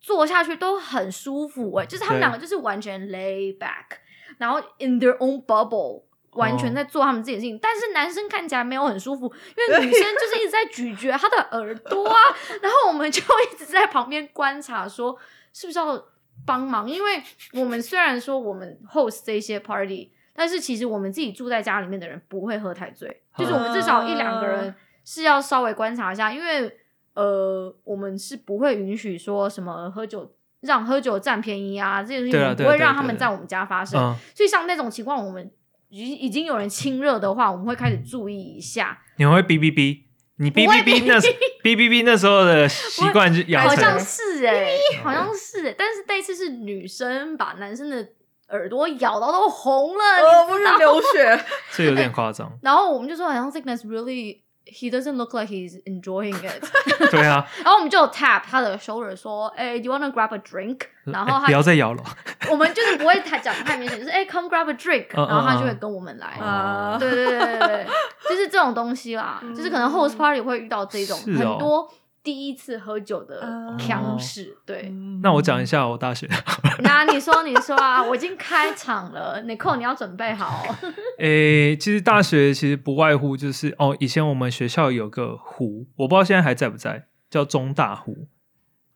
[0.00, 2.20] 坐下去都很舒服哎、就是他们对。
[2.20, 3.98] 两个就是完全 lay back，
[4.38, 6.05] 然后 in their own bubble。
[6.36, 12.16] 完全在做他们自己的事情，但是男生看起来没有很舒服，因为女生就是一直在咀嚼他的耳朵啊，
[12.62, 15.16] 然后我们就一直在旁边观察，说
[15.52, 16.04] 是不是要
[16.44, 16.88] 帮忙？
[16.88, 17.22] 因为
[17.54, 26.78] 我们虽然说我们 host 这些 party，但是其实我们自己住在家里面的人不会喝太醉，就是我们至少一两个人是要稍微观察一下，因为
[27.14, 33.98] 呃，我们是不会允许说什么喝酒让喝酒占便宜啊这些事情，对啊我们不会让他们在我们家发生。
[33.98, 35.50] 嗯，所以像那种情况，我们
[35.88, 38.98] 已已经有人亲热的话，我们会开始注意一下。
[39.16, 40.02] 你们会哔哔哔？
[40.38, 48.06] 你哔哔哔那哔哔哔那时候的习惯就养成好像了，是哎、好像是、欸，但是那次是女生把男生的
[48.48, 52.52] 耳朵咬到都红了，呃，不是流血，这有点夸张。
[52.62, 54.42] 然后我们就说 don't think that's really.
[54.68, 56.64] He doesn't look like he's enjoying it。
[57.10, 60.80] 对啊，然后我们就有 tap 他的 shoulder 说，哎、d o you wanna grab a drink？
[61.04, 62.02] 然后哎他不要再摇了。
[62.50, 66.26] 我们就是不会太讲太明显，就是哎、c o m e grab a drink，然后他就嗯会跟我们来。
[66.40, 67.86] 啊对对对对对对，
[68.28, 71.88] 就是这种东西啦，就是可能 host party 会遇到这种很多
[72.26, 74.58] 第一次喝酒的哦腔事。
[74.66, 76.28] 对，那我讲一下我大学，
[76.82, 80.66] 那你说你说啊，我已经开场了，Nicole 你要准备好。
[81.22, 88.26] 诶，其实大学其实不外乎就是哦，以前我们学校有个湖，我不知道现在还在不在，叫中大湖。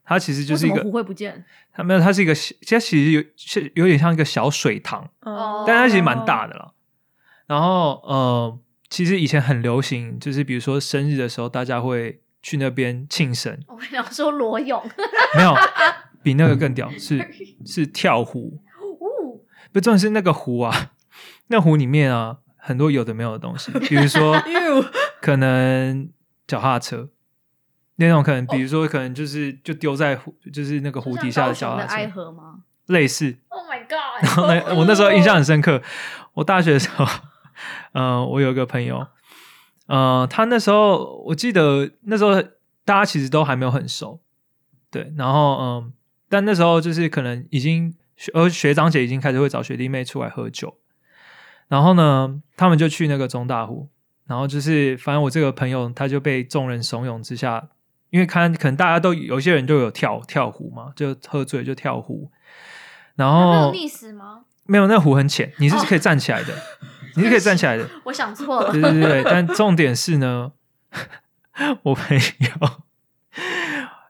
[0.02, 1.44] 它其实就是一个湖，会不见？
[1.72, 6.74] 它没有，它是一个小，它其实有是有点像一个小水塘，哦但它其实蛮大的了。
[7.46, 14.82] 然后呃，其实以前很流行，就是比如说生日的时候，大家会去那边庆生，我跟你讲说裸泳，
[15.36, 15.54] 没有
[16.22, 17.26] 比那个更屌，是
[17.64, 18.60] 是跳湖。
[19.00, 20.90] 呜，不，重点是那个湖啊，
[21.48, 24.36] 那湖里面啊，很多有的没有的东西，比如说
[25.20, 26.10] 可能
[26.46, 27.08] 脚踏车，
[27.96, 33.36] 那种可能，比如说可能就是就丢在湖，就是那个湖底下的脚踏爱，河吗类似。
[33.48, 34.22] ？Oh my god！
[34.24, 35.80] 然后呢，我那时候印象很深刻，
[36.34, 37.06] 我大学的时候，
[37.92, 39.06] 呃，我有一个朋友，
[39.90, 42.40] 呃，他那时候我记得那时候
[42.84, 44.20] 大家其实都还没有很熟，
[44.88, 45.92] 对，然后嗯、
[46.28, 50.78] 但那时候就是可能已经学呃学长姐已经开始会找学弟妹出来喝酒，
[51.66, 53.88] 然后呢，他们就去那个中大湖，
[54.28, 57.70] 然后就是反正我这个朋友他就被众人怂恿之下，
[58.10, 62.30] 因为看可能大家都有些人就有跳跳湖嘛，就喝醉就跳湖，
[63.16, 64.44] 然他没有后溺死吗？
[64.66, 66.54] 没有，那湖很浅，你是可以站起来的，
[67.20, 67.88] 你是可以站起来的。
[68.04, 68.72] 我想错了。
[68.72, 70.52] 对，对对对，但重点是呢，
[71.82, 72.48] 我朋友，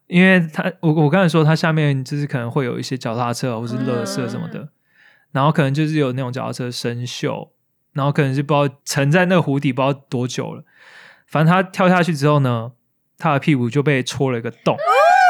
[0.06, 4.68] 因为他我我刚才说他下面就是可能会有一些脚踏车啊或是乐色什么的，嗯。
[5.32, 7.50] 然后可能就是有那种脚踏车生锈，
[7.92, 10.64] 然后可能是不知道沉在那个湖底不知道多久了，
[11.26, 12.72] 反正他跳下去之后呢，
[13.16, 14.76] 他的屁股就被戳了一个洞，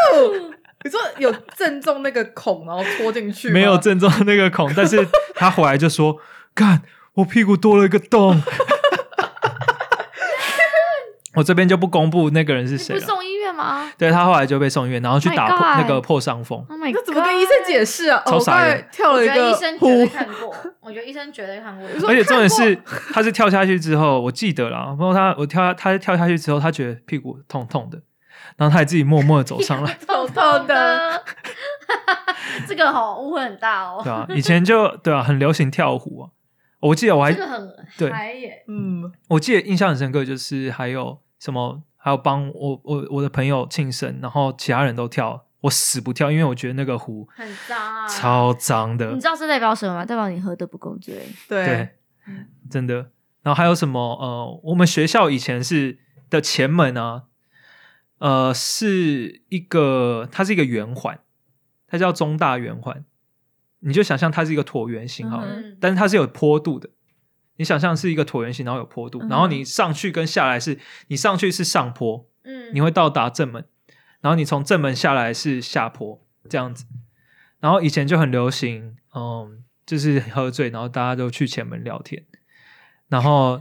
[0.82, 6.16] 你说有正中那个孔，然后戳进去，没有正中那个孔，但是他回来就说
[6.54, 6.80] ：“干，
[7.20, 8.42] 我屁股多了一个洞。
[11.36, 13.00] ”我这边就不公布那个人是谁了。
[13.00, 16.66] 送医院吗对他后来就被送医院，然后去 Oh my 打破 God 那个破伤风。
[16.68, 16.96] ？Oh my god！
[16.96, 18.20] 那怎么跟医生解释啊？
[18.26, 21.88] 哦我超傻眼才跳我了一个觉得医生绝对湖，看过，我觉得医生绝对看过。
[22.00, 22.76] 说 而且重点是，
[23.14, 28.00] 他是跳下去之后，我记得了，然后他我跳他跳下去之后，他觉得屁股痛痛的，
[28.56, 31.22] 然后他也自己默默的走上来， 痛痛的，
[32.66, 34.00] 这个好误会很大哦。
[34.02, 36.28] 对吧、以前就对啊，很流行跳湖啊。
[36.80, 48.08] 我记得我还这个很对嗨耶，嗯，我记得印象很深刻，就是还有什么，还有帮我我我的朋友庆生，然后其他人都跳，我死不跳，因为我觉得那个湖很脏啊。
[48.08, 50.04] 超脏的你知，道这代表什么吗？
[50.04, 51.22] 代表你喝的不够醉。
[51.48, 51.88] 对对，
[52.70, 53.10] 真的。
[53.42, 54.00] 然后还有什么？
[54.20, 55.98] 呃，我们学校以前是
[56.30, 57.24] 的前门啊，
[58.18, 61.20] 呃，是一个，它是一个圆环，
[61.86, 63.04] 它叫中大圆环。
[63.80, 66.88] 你就想象它是一个椭圆形好了，嗯但是它是有坡度的。
[67.56, 73.66] 你想象是一个椭圆形，然后有坡度，嗯然后你上去跟下来是，你上去是上坡，嗯，你会到达正门，
[74.20, 76.86] 然后你从正门下来是下坡这样子。
[77.58, 82.24] 然后以前就很流行，嗯，就是喝醉，然后大家都去前门聊天，
[83.08, 83.60] 然后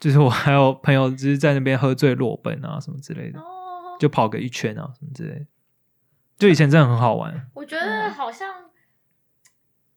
[0.00, 5.46] 就是我还有朋友就是在那边喝醉裸奔啊什么之类的，哦，就跑个一圈啊什么之类的。
[6.38, 8.48] 就以前真的很好玩，我觉得好像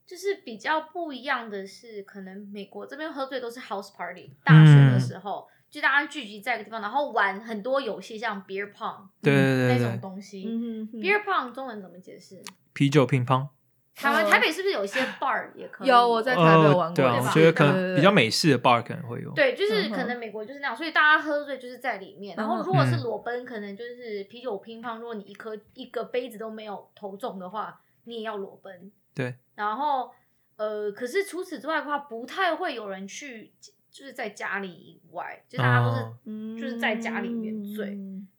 [0.10, 10.48] 就是比较不一样的是，可能美国这边喝醉都是 house party，大学的时候、就大家聚集在一个地方，然后玩很多游戏，像 beer pong 对对对那种对，东西。
[10.94, 12.42] beer pong 中文怎么解释？
[12.74, 13.50] 啤酒乒乓。
[13.96, 15.88] 台湾、呃台北是不是有一些 bar 也可以？
[15.90, 19.30] 有我在台北有玩过对吧我觉得可能比较美式的 bar 可能会有。
[19.34, 22.36] 对，就是可能美国就是那样，所以大家喝醉就是在里面。
[22.36, 28.92] 然后嗯如果是嗯裸奔，可能就是啤酒乒乓，如果你一颗一个杯子都没有投中的话，你也要裸奔。
[29.20, 30.10] 对，然后
[30.56, 33.52] 呃，可是除此之外的话，不太会有人去，
[33.92, 36.56] 就是在家里以外，就大家都是。
[36.58, 37.88] 就是在家里面醉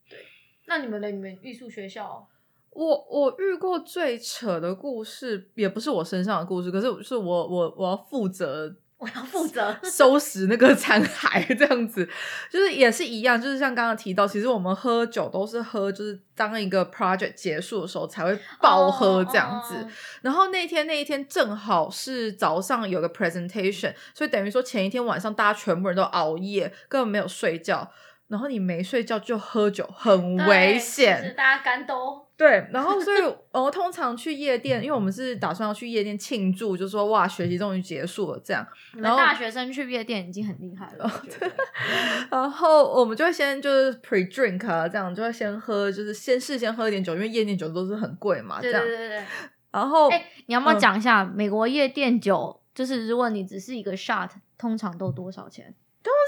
[0.09, 0.19] 对。
[0.65, 2.27] 那你们的你们艺术学校，
[2.71, 12.09] 我我遇过最扯的故事，也不是我身上的故事，可是是我我我要负责我要负责 收拾那个残骸，这样子，
[12.51, 19.75] 就是也是一样，就是像刚刚提到，其实我们喝酒都是喝，就是当一个 project 结束的时候才会爆喝这样子。
[19.75, 19.89] 哦
[20.21, 27.91] 然后那天那一天正好是早上有个 presentation，所以等于说前一天晚上大家全部人都熬夜，根本没有睡觉。
[28.29, 31.35] 然后你没睡觉就喝酒，很对危就是险。
[31.37, 33.19] 大家肝都对，然后所以
[33.53, 38.67] 呃，通常去夜店，因为我们是打算要去夜店庆祝，就说哇，学习终于结束了这样。
[38.95, 41.23] 你然后大学生去夜店已经很厉害了，
[42.33, 48.81] 然后我们就会先就是 pre drink 啊，这样就会先喝，就是先事先喝一点酒，因为夜店酒都是很贵嘛，这样。
[48.81, 49.25] 对对对对。
[49.71, 52.59] 然后哎、你要不要嗯讲一下、美国夜店酒？
[52.75, 55.75] 就是如果你只是一个 shot，通常都多少钱？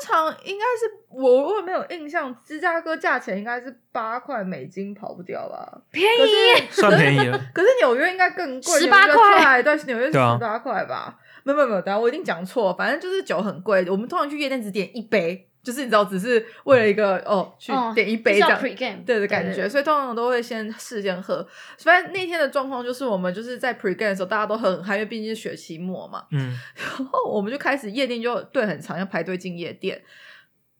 [0.04, 5.80] 通常应该是我如果没有印象，芝加哥价钱应该是八块美金，跑不掉吧？
[5.90, 7.38] 便可是算便宜了。
[7.54, 11.18] 可是纽约应该更贵，十八块对，纽约十八块吧？
[11.44, 13.84] 没有没有没有，等下我一定讲错，反正就是酒很贵。
[13.90, 18.60] 我们通常去夜店只点一杯，就是你知道，只是为了一个哦去哦点一杯这样。
[19.06, 21.46] 对的感觉，对所以通常都会先事先喝。
[21.78, 26.26] 反正那天的状况就是，我们就是在 pre game 的时候，大家都很嗨，因为毕竟是学期末嘛。
[26.32, 30.02] 嗯，然后我们就开始夜店就队很长，要排队进夜店。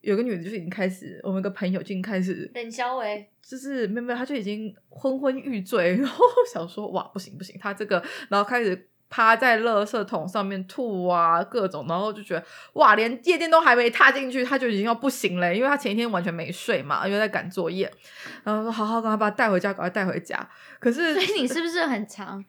[0.01, 17.93] 有个女的就已经开始，我们一个朋友就已经开始冷肖维，就是没有没有，她就已经昏昏欲醉， 然后想说哇不行不行，她这个，然后开始趴在垃圾桶上面吐啊各种，然后就觉得哇连夜店都还没踏进去，他就已经要不行了，因为他前一天完全没睡嘛，因为在赶作业，
[18.43, 20.49] 然后说好好赶快把他带回家，赶快带回家。
[20.81, 22.43] 可是所以你是不是很长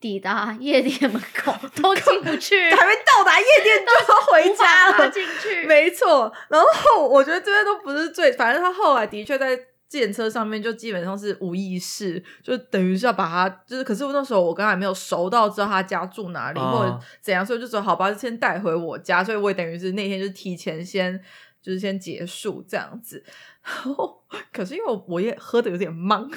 [0.00, 5.64] 抵达夜店门口都进不去， 还没到达夜店就要回家了， 踏进去？
[5.66, 9.56] 没错，然后我觉得这些都不是最，反正他后来的确在
[9.90, 21.18] 电车上面就基本上是无意识，就等于是要把他，就是可是我那时候我跟他还没有熟到知道他家住哪里、或者怎样，所以就说好吧，就先带回我家，所以我也等于是那天就提前先
[21.62, 23.24] 就是先结束这样子。
[23.62, 24.17] 然后，
[24.52, 26.30] 可是因为我我也喝的有点懵，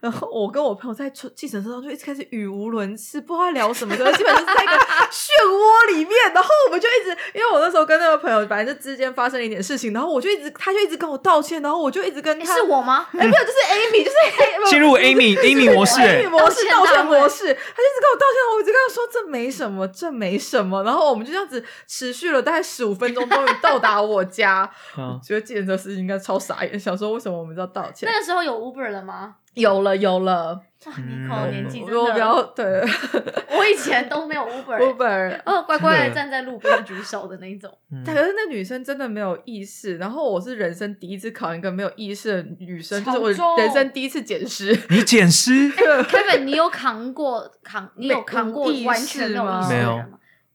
[0.00, 13.06] 然后我跟我朋友在车计程车上就一直开始语无伦次，不知道在聊什么的，基本就是在一个漩涡里面，然后我们就一直，因为我那时候跟那个朋友，反正就之间发生了一点事情，然后我就一直，他就一直跟我道歉，然后我就一直跟他，是我吗？
[13.12, 24.68] 哎、没有，就是 Amy，就是 Amy, 进入 Amy Amy 模式、Amy 欸，模式道歉模式，他就一直跟我道歉，我一直跟他说这没什么，这没什么，然后我们就这样子持续了大概十五分钟，终于到达我家。
[24.96, 28.08] 我觉得计程车司机应该超傻眼，想说为什么我们要道歉？
[28.10, 29.36] 那个时候有 Uber 了吗？
[29.54, 30.52] 有了有了，
[30.84, 32.90] 哇，嗯你可年纪真我不要的，对。
[33.56, 36.14] 我以前都没有 Uber，Uber，哦，乖乖的的。
[36.14, 37.70] 站在路边举手的那一种。
[37.90, 38.04] 嗯。
[38.04, 44.78] 可是那女生真的没有意识，然后我是人生第一次考一个没有意识的女生，就是我人生第一次捡尸。
[44.90, 47.90] 你捡尸， Kevin，你有扛过扛？
[47.96, 50.04] 你有扛过完全没有意识的没有？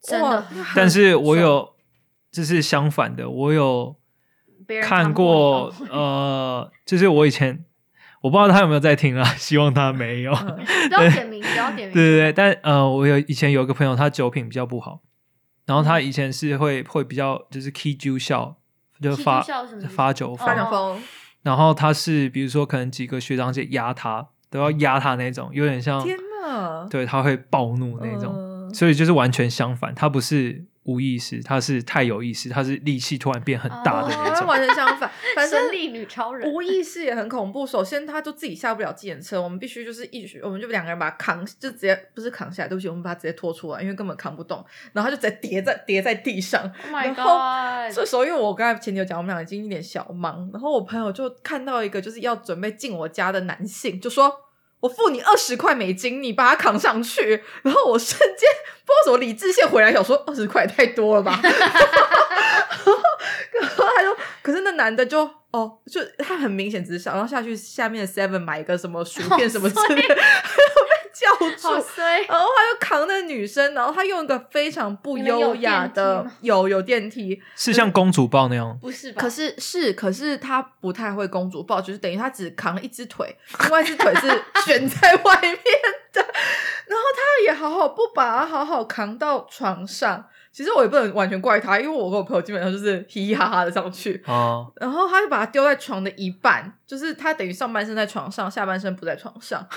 [0.03, 1.69] 真的，但是我有，
[2.32, 4.01] 这是相反的，我有看
[4.72, 7.65] 别人扛过 呃，就是我以前
[8.22, 10.32] 我不知道他有没有在听啊， 希望他没有。
[10.32, 11.93] 嗯不要点名，不要点名。
[11.93, 15.01] 对 对对，但呃，我有以前有一个朋友，他酒品比较不好，
[15.65, 18.55] 然后他以前是会会比较就是 key 酒笑，
[19.01, 19.41] 就 key 发
[20.13, 21.01] 酒发酒疯，
[21.43, 26.88] 然后他是比如说可能几个学长姐压他，都要压他那种，有点像天哪！
[26.89, 34.47] 对他会暴怒那种，嗯所以就是完全相反，他不是无意识，他是太有意识，他是力气突然变很大的哦那种。
[34.47, 37.67] 完全相反，反正力女超人，无意识也很恐怖。
[37.67, 46.61] 首先，他就自己下不了计程车，我们必须就是一起，我们就两个人把他扛，就直接不是扛下来，对不起，我们把他直接拖出来，因为根本扛不动，然后他就直接叠在叠在地上。
[46.63, 47.95] Oh my 然后 god！
[47.95, 54.34] 这时候，因为我刚才前女友讲，我们俩已经有点小忙，然后我朋友就看到一个就是要准备进我家的男性，就说
[54.82, 58.49] ：“我付你二十块美金，你把它扛上去。”然后我瞬间
[58.86, 61.39] 不知道为什么理智线回来，想说二十块也太多了吧。
[61.43, 61.53] 然
[63.69, 70.15] 后他就，可是那男的就哦，就他很明显只是想要下去下面的 Seven 买一个什么薯片什么之类的，
[71.12, 71.68] 被叫住。
[71.68, 79.22] 好衰，然后他就扛那女生，然后他用一个非常不优雅的有有电梯，是像公主抱那样，不是吧？
[79.22, 84.28] 可是是，可是他不太会公主抱，就是等于他只扛了一只腿，另外一只腿是
[84.66, 85.57] 悬在外面
[86.14, 86.22] 的。
[86.88, 90.26] 然后他也好好不把他好好扛到床上。
[90.53, 99.66] 其实我也不能完全怪他，因为我跟我朋友基本上就是嘻嘻哈哈的上去，哦，然后他就把他丢在床的一半，就是他等于上半身在床上，下半身不在床上。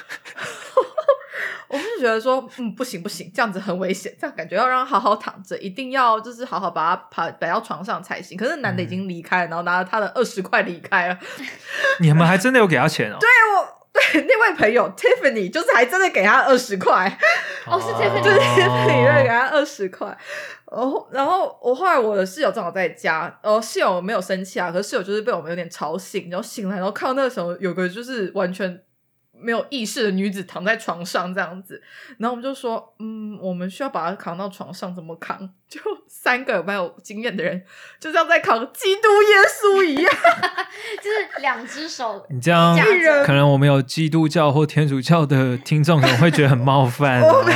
[1.68, 8.36] 我们就觉得说，嗯，不行不行，这样子很危险，这样感觉要让他好好躺着，一定要就是好好把他爬摆到床上才行。
[8.36, 11.18] 可是男的已经离开了，然后拿了他的二十块离开了。
[12.00, 13.16] 你们还真的有给他钱哦？
[13.20, 17.06] 对我对那位朋友 Tiffany 就是还真的给他二十块，
[17.66, 20.16] 哦是 Tiffany 就是哦 Tiffany 给他二十块。
[20.72, 28.82] 然后，然后我后来我的室友正好在家，呃，室友没有生气啊，可是室友就是被我们有点吵醒，然后醒来，然后看到那个时候有个就是完全
[29.38, 31.82] 没有意识的女子躺在床上这样子，
[32.18, 35.50] 然后我们就说，嗯，我们需要把她扛到床上，怎么扛？
[35.68, 37.64] 就三个蛮有经验的人，
[37.98, 40.12] 就像在扛基督耶稣一样，
[41.02, 42.78] 就是两只手你这样
[43.24, 47.44] 可能我们有基督教或天主教的听众可能会觉得很冒犯哦。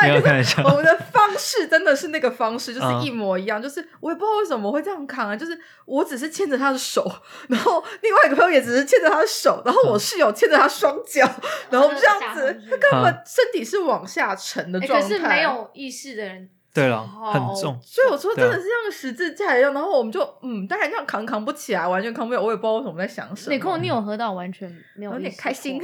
[0.00, 3.60] 没有开玩笑，我们的方式真的是那个方式，就是嗯一模一样。
[3.60, 7.04] 就是我也不知道为什么会这样扛啊，就是我只是牵着他的手，
[7.48, 11.28] 然后另外一个朋友也只是牵着他的手，然后我室友牵着他双脚，
[11.70, 15.08] 然后这样子，他根本身体是往下沉的哎状态。
[15.08, 17.78] 可是没有意识的人，对了，好很重。
[17.80, 23.54] 所以我说真的是像十字架一样，然后我们就嗯，大概这样扛扛不起来，完全扛不了，我也不知道为什么在想什么。
[23.54, 25.80] 你空你有喝到完全没有有点开心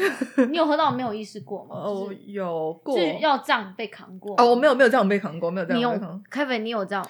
[0.51, 1.77] 你 有喝到没有意识过吗？
[1.77, 6.23] 哦，有过就是要这样被扛过哦，我没有没有这样被扛过，没有这你有样被扛。
[6.49, 7.07] Kevin，你有这样？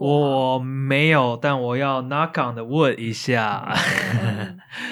[0.00, 3.72] 我没有，但我要 knock on the wood 一下。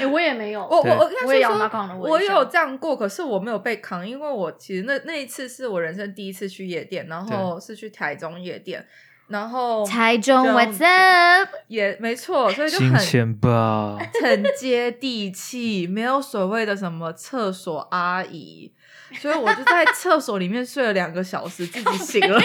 [0.01, 8.85] 哎，我也没有，我我我也要是说 knock on the wood 我有这样过，可是我没有被扛，因为我其实那那一次是我人生第一次去夜店，然后是去台中夜店，
[9.29, 11.49] 然后台中这样 What's up？
[11.69, 18.73] 也没错，所以就金很很接地气，没有所谓的什么厕所阿姨，
[19.21, 22.41] 所以我就在厕所里面睡了两个小时，自己醒了，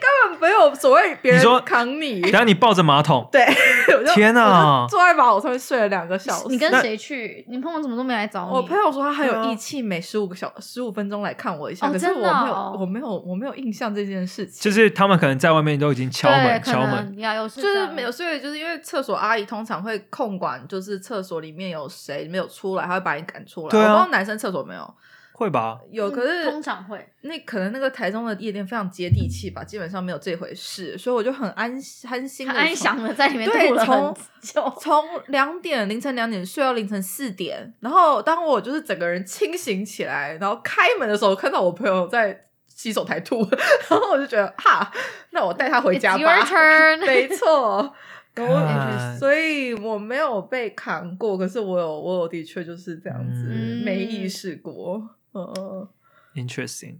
[0.00, 2.20] 根本没有所谓别你说人扛你。
[2.30, 3.44] 然后你抱着马桶，对，
[3.96, 6.48] 我就天哪我就坐在马桶上面睡了两个小时。
[6.48, 7.44] 你跟那谁去？
[7.48, 8.52] 你朋友怎么都没来找你？
[8.52, 14.60] 我朋友说他很有义气，每十五个小十五分钟来看我一下，哦可是我没有，哦我没有，我没有印象这件事情。
[14.60, 23.68] 就是他们可能在外面都已经敲对门可敲门，能呀，有事就是没有，所以就是因为厕所阿姨通常会控管，就是厕所里面有谁没有出来，她会把你赶出来。
[23.70, 24.94] 对啊我不知道男生厕所没有
[25.38, 25.78] 会吧？
[25.92, 27.08] 有，嗯可是通常会。
[27.20, 31.72] 那可能那个台中的夜店非常接地气吧，基本上没有这回事，所以我就很安
[32.08, 34.74] 安心的安详的在里面对度了很从久。
[34.80, 43.46] 从两点凌晨两点睡到凌晨四点，然后当我就是整个人清醒起来，然后开门的时候，看到我朋友在洗手台吐，
[43.88, 44.90] 然后我就觉得哈，
[45.30, 46.44] 那我带他回家吧 your。
[46.44, 47.94] turn 没错。
[49.18, 55.02] 所以我没有被扛过，可是我有，我有的确就是这样子，嗯没意识过。
[55.38, 55.88] 嗯
[56.34, 56.98] 嗯，interesting。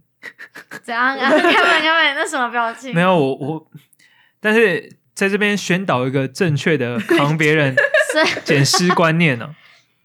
[0.83, 1.29] 怎样啊？
[1.29, 2.93] 看看看，那什么表情？
[2.93, 3.67] 没有我我，
[4.39, 7.75] 但是在这边宣导一个正确的 扛别人
[8.13, 9.55] 是捡尸观念呢、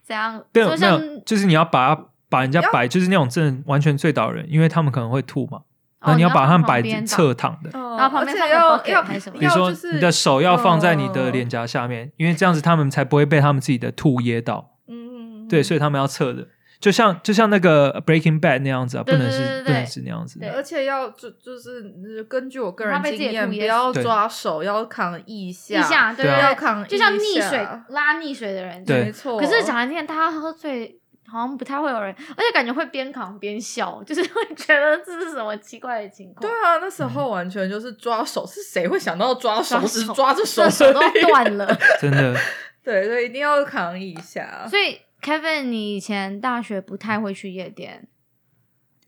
[0.03, 0.43] 怎样？
[0.53, 5.63] 没有没就像有，就是你要把它把人家摆，就是那种正完全醉倒人，因为他们可能会吐嘛，哦
[6.01, 7.69] 然后你要把他们摆旁边侧躺的。
[7.73, 14.77] 然然后旁边要要，比如说你的手要放在你的嗯脸颊下面，因为这样子他们才不会被他们自己的吐噎到。
[14.87, 16.47] 嗯，对，所以他们要侧的，
[16.85, 20.49] 就像就像那个 Breaking Bad 那样子啊，不对能对对对是不能是那样子对。
[20.49, 21.81] 而且要就就是
[22.15, 27.57] 呃根据我个人经验，不要抓手，要扛腋下，腋下，对要扛就像溺水
[27.89, 29.39] 拉溺水的人，对没错。
[29.39, 30.95] 可是讲来听，大家喝醉
[31.27, 36.41] 好像不太会有人，而且感觉会边扛边笑，就是会觉得这是什么奇怪的情况。
[36.41, 39.79] 对啊，那时候完全就是抓手，是谁会想到抓手？
[39.81, 41.67] 抓只抓着手这手都断了。
[41.99, 42.35] 真的，
[42.83, 44.67] 对，所以一定要扛一下。
[44.69, 48.07] 所以 Kevin，你以前大学不太会去夜店，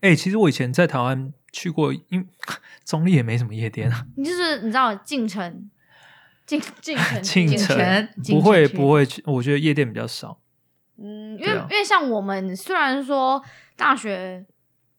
[0.00, 2.26] 哎、其实我以前在台湾去过，因
[2.84, 5.70] 中立也没什么夜店啊，你就是你知道进城，
[6.44, 10.40] 进进城进城城不会不会去，我觉得夜店比较少。
[10.96, 13.40] 嗯，因为、啊因为像我们虽然说
[13.76, 14.44] 大学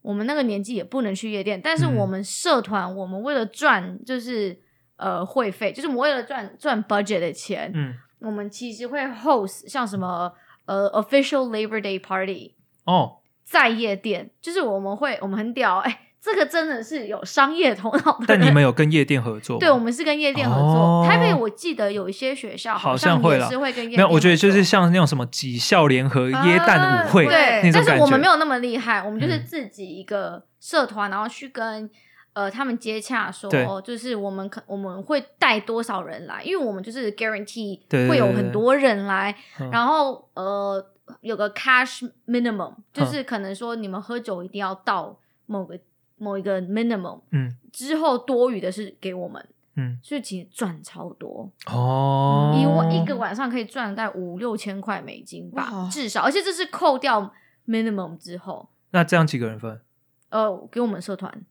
[0.01, 4.57] 我们那个年纪也不能去夜店，但是嗯我们社团我们为了赚就是
[4.95, 10.31] 呃会费，就是我们为了赚赚 budget 的钱，嗯，我们其实会 host 像什么
[10.69, 12.53] 呃 official Labor Day party
[12.85, 18.25] 哦，在夜店，就是我们会我们很屌哎、这个真的是有商业头脑的。
[18.27, 19.59] 但你们有跟夜店合作吗？
[19.59, 20.75] 对，我们是跟夜店合作。
[20.75, 27.71] 哦台北我记得有一些学校好像也是会跟夜店没有，我觉得就是像那种什么几校联合耶诞舞会、啊对。
[27.71, 31.89] 但是我们没有那么厉害，我们就是嗯自己一个社团，然后去跟
[32.33, 39.69] 呃他们接洽说，就是我们可我们会带多少人来，因为我们就是 guarantee 会有很多人来，嗯。
[39.71, 40.85] 然后呃
[41.21, 45.79] 有个 cash minimum，就嗯是可能说你们喝酒一定要到某个
[46.17, 47.57] 某一个 minimum，嗯。
[47.71, 49.99] 之后多余的是给我们，嗯。
[50.03, 51.49] 所以其实赚超多。
[51.65, 57.33] 哦，一晚一个晚上可以赚大概五六千块美金吧，至少，而且这是扣掉
[57.67, 59.81] minimum 之后，那这样几个人分？
[60.29, 61.43] 呃，给我们社团，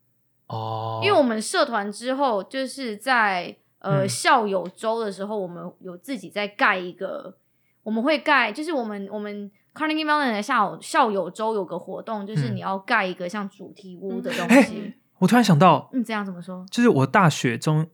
[0.48, 4.08] 哦，因为我们社团之后就是在呃、嗯。
[4.08, 7.36] 校友周的时候，我们有自己在盖一个，
[7.82, 12.56] 我们会盖，就是我们我们 Carnegie Mellon 的校友校友周有个活动，就是嗯。
[12.56, 14.94] 你要盖一个像主题屋的东哎西。
[15.18, 16.64] 我突然想到，嗯，这样怎么说？
[16.70, 17.86] 就是我大学中，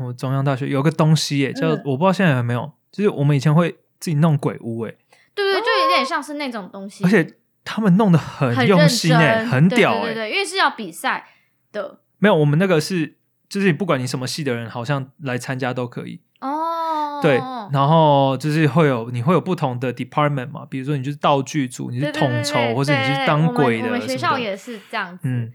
[0.00, 1.82] 我中央大学有个东西耶，叫、嗯。
[1.84, 3.70] 我不知道现在有没有，就是我们以前会
[4.00, 4.94] 自己弄鬼屋哎，
[5.34, 10.02] 对对，就有点像是那种东西，而且他们弄得很用心哎，真很屌哎。
[10.06, 11.26] 对对，因为是要比赛
[11.74, 13.16] 的没有，我们那个是
[13.48, 16.22] 就是不管你什么系的人，好像来参加都可以。
[16.40, 17.20] 哦。
[17.22, 17.36] 对，
[17.72, 25.52] 然后就是会有你会有不同的 department 嘛，比如说你就是道具组，你是统筹，对对或者你是当鬼的我们学校也是这样子，嗯，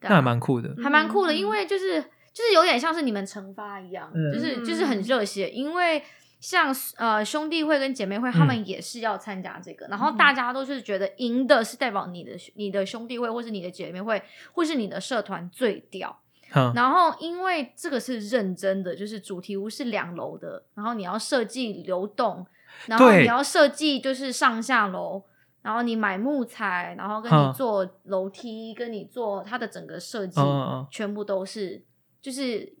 [0.00, 0.74] 啊那还蛮酷的。
[0.82, 2.00] 还蛮酷的，嗯因为就是
[2.32, 6.02] 就是有点像是你们惩罚一样，嗯就是就是很热血，因为。
[6.48, 8.46] 像呃兄弟会跟姐妹会，他嗯。
[8.46, 14.22] 们也是要参加这个，然后大家都是觉得赢的是代表你的你的兄弟会，或是你的姐妹会，
[14.52, 16.16] 或是你的社团最屌。
[16.54, 22.46] 嗯，然后因为这个是认真的，就是主题屋是两楼的，然后你要设计流动，
[22.86, 25.24] 然后你要设计就是上下楼，
[25.62, 30.86] 然后你买木材，然后跟嗯你做楼梯，跟你做它的整个设计，嗯嗯嗯。
[30.92, 31.82] 全部都是
[32.22, 32.72] 就是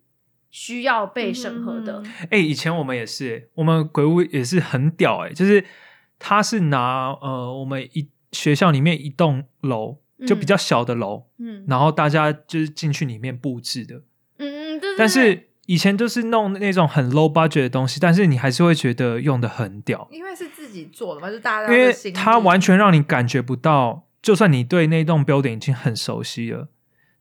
[0.50, 2.02] 需要被审核的。
[2.04, 5.64] 嗯哎、以前我们也是欸，我们鬼屋也是很屌哎、就是
[6.18, 11.64] 他是拿呃我们一学校里面一栋楼，就比较小的楼，嗯。
[11.68, 13.96] 然后大家就是进去里面布置的，
[14.38, 26.68] 嗯嗯，对对对但是以前就是弄那种很 low budget 的东西，但是你还是会觉得用的很屌，因为是自己做的嘛，就大家因为的心力它完全让你感觉不到，就算你对那栋 building 已经很熟悉了，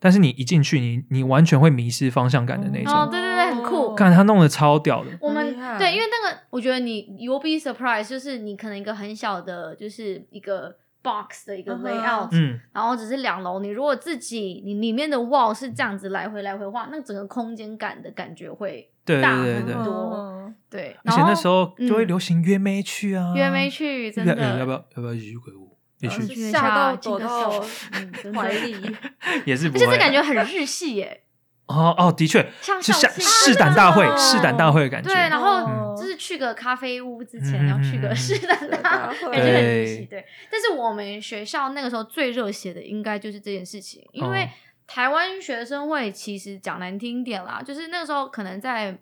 [0.05, 2.93] 但是你一进去，你你完全会迷失方向感的那种。
[2.93, 3.95] 哦对对对很酷。
[3.95, 5.43] 看他弄的超屌的，我们
[5.79, 20.13] 对，因为那个我觉得你 you'll be surprised，就是你可能一个很小的，就是一个 box 的一个 layout，、嗯，然后只是两楼，你如果自己你里面的 wall 是这样子来回来回画，那整个空间感的感觉会对大对对对很多。
[20.13, 25.64] 嗯对，而且然后那时候就会嗯流行约妹去啊，约妹去，真要的要不要要不要一起去鬼屋？
[26.05, 27.61] 也然后就吓到躲到
[28.33, 28.75] 怀里，
[29.45, 31.21] 也是不会啊，而且这感觉很日系耶，
[31.67, 35.09] 哦哦，的确像是像试胆大会啊，试胆大会的感觉。
[35.09, 35.85] 对，然后嗯。
[35.95, 39.95] 就是去个咖啡屋之嗯前要去个试胆大大会，感觉很日系。
[40.05, 40.19] 对。
[40.19, 44.49] 对，但是我们学校那个时候最热血的应该就是这件事情，因为哦。
[44.85, 48.95] 台湾学生会其实讲难听点啦，就是那个时候可能在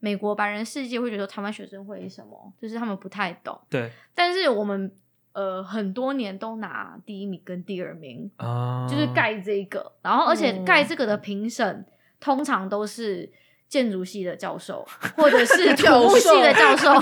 [0.00, 3.58] 美国白人世界会觉得台湾学生会是什么，就是他们不太懂。
[3.70, 3.90] 对。
[4.14, 4.92] 但是我们
[5.32, 11.84] 呃很多年都拿第一名跟第二名，啊，就是盖这个，然后而且嗯盖这个的评审
[12.18, 13.30] 通常都是
[13.68, 16.92] 建筑系的教授，或者是土教木系的教授。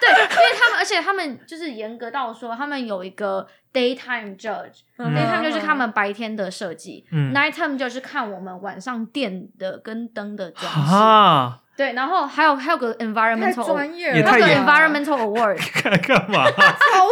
[0.00, 10.94] 对，因为他们，而且他们就是严格到说，他们有一个 daytime judge，嗯 daytime 就是他们白天的设计、嗯 n i g h t time 就是看我们晚上电的跟灯的装饰。
[10.94, 15.58] 啊，对，然后还有还有个 environmental，专业了，也那个 environmental award。
[15.82, 16.44] 干干嘛？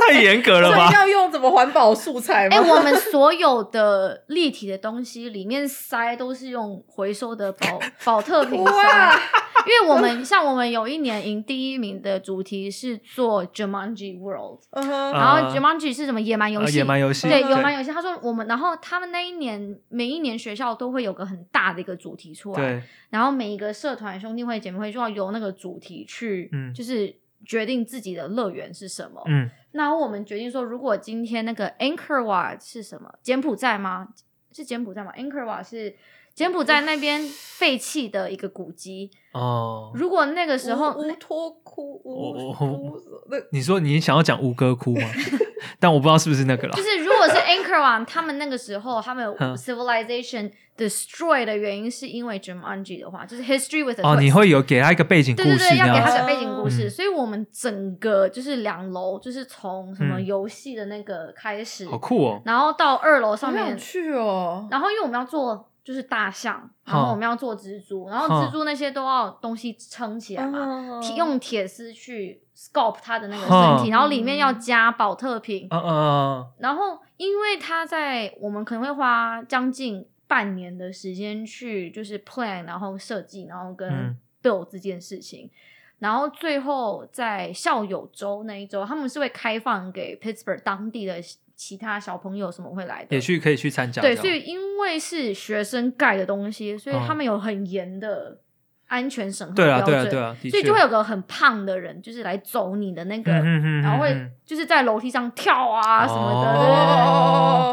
[0.07, 0.93] 太严格了吧所以？
[0.93, 2.57] 要用怎么环保素材吗？
[2.59, 9.19] 哎、我们所有的立体的东西里面塞都是用回收的保保特瓶塞哇，
[9.67, 16.79] 因为我们像我们有一年赢第一名的主题是做 Jumanji World，然后啊 Jumanji 是什么野蛮游呃戏？
[16.79, 17.91] 野蛮游戏对，野蛮游戏。
[17.91, 29.23] 他说我们，然后他们那一年每一年学校都会有个很大的一个主题出来，对，然后每一个社团、兄弟会、姐妹会就要由那个主题去，嗯就是决定自己的乐园是什么。
[29.27, 33.13] 嗯，然后我们决定说，如果今天那个 Anchor Wat 是什么？
[33.23, 34.09] 柬埔寨吗？
[34.51, 35.95] 是柬埔寨吗？Anchor Wat 是
[36.39, 39.11] 柬埔寨那边废弃的一个古迹。
[39.33, 42.97] 哦，如果那个时候乌乌托库乌我乌
[43.29, 45.09] 那你说你想要讲吴哥窟吗？
[45.81, 46.83] 但我不知道是不是那个啦就。
[46.83, 56.01] 是如果是 Anchor Wat 他们那个时候他们 civilization destroy 的原因，是因为 Jumanji 的话，就是 history with 哦，你会有给他一个背景故对对对，事那样子。
[56.01, 62.41] 要给他个背景故事，嗯所以我们整个就是两楼，就是从什么嗯游戏的那个开始，好酷哦！
[62.45, 64.69] 然后到二楼上面去哦。
[64.71, 84.17] 然后因为我们要做就是大象，然后我们要做蜘蛛，然后蜘蛛那些都要东西撑起来嘛，用铁丝去 sculpt 它的那个身体，然后里面要加保特瓶，嗯嗯嗯，然后因为它在我们可能会花将近半年的时间去就是 plan，然后设计，然后跟嗯。
[84.41, 85.51] build 这件事情。
[85.99, 91.21] 然后最后在校友周那一周，他们是会开放给 Pittsburgh 当地的
[91.59, 97.05] 其他小朋友什么会来的，也去可以去参加对，所以因为是学生盖的东西，所以嗯。
[97.05, 98.39] 他们有很严的
[98.87, 106.45] 安全审核标准，对啊，对啊，对啊所以就会有个很胖的人，就是来走你的那个，然后会嗯就是在楼梯上跳啊什么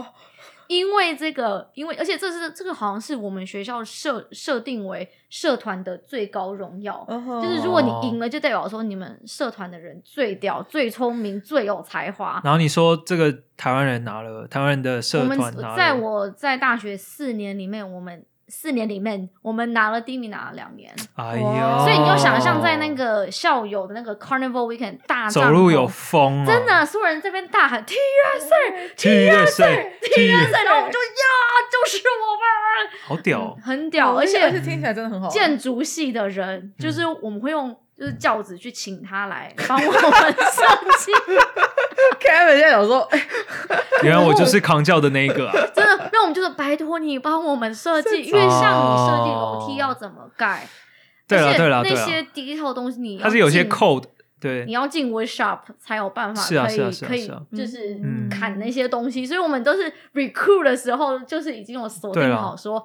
[0.02, 0.06] 的，
[0.68, 7.05] 因为这个，因为而且这是这个好像是我们学校设设定为社团的最高荣耀。
[7.07, 12.41] 嗯哼就是如果你哦赢了，就代表说你们社团的人最屌、最聪明、最有才华。
[12.43, 20.93] 然后你说这个台湾人拿了，台湾人的我社们团拿了，在我在大学四年里面，我们四年里面，我们拿了第一名，拿了两年。
[21.16, 27.96] 哎呦，所以你就想象在那个校友的那个 Carnival Weekend 大走路有风啊，真的，所有人这边大喊 T
[28.38, 31.26] S A T S A T S A，然后我们就呀，
[31.72, 32.46] 就是我们，
[33.08, 35.28] 好屌哦，很屌，而而且且听起来真的很好。
[35.28, 40.02] 建筑系的人，嗯就是我们会用就是轿子去请他来帮我们
[40.52, 40.64] 设
[41.00, 41.12] 计，
[42.20, 43.28] Kevin 现在想说，哎，
[44.03, 50.68] 原来我就是扛教的那一个啊，真的，那我们就是拜托你帮我们设计，因为像你设计楼梯要怎么盖，
[51.28, 54.03] 对了而了对了，那些 detail 东西你要它是有些 code，
[54.39, 54.66] 对。
[54.66, 57.41] 你，要进 workshop 才有办法可以是啊是啊是啊。
[57.56, 58.30] 就是嗯。
[58.30, 62.84] 砍那些东西，所以我们都是 recruit 的时候，就是已经有锁定好说。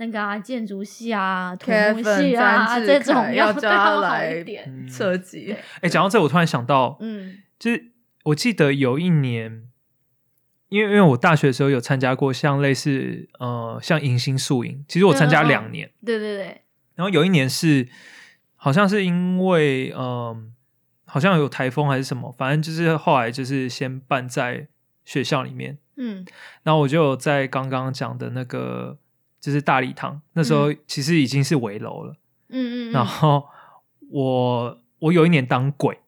[0.00, 4.64] 那个啊，建筑系啊，土木系啊，这种凯要对叫他他们好来一点。
[4.66, 4.88] 嗯。
[4.88, 7.38] 设计，哎，讲到这，我突然想到，嗯。
[7.58, 7.84] 就是
[8.28, 9.68] 我记得有一年，
[10.68, 15.48] 因为因为我大学的时候有参加过像类似呃像迎新宿营，其实我参加嗯嗯嗯。
[15.48, 16.62] 两年，对对对，
[16.94, 17.88] 然后有一年是
[18.56, 20.42] 好像是因为嗯、呃
[21.10, 24.68] 好像有台风还是什么，反正就是后来就是先办在
[25.06, 26.26] 学校里面，嗯。
[26.62, 28.98] 然后我就在刚刚讲的那个
[29.40, 32.16] 就是大礼堂，那时候其实已经是围楼了，
[32.50, 33.48] 嗯嗯，然后
[34.10, 35.98] 我我有一年当鬼，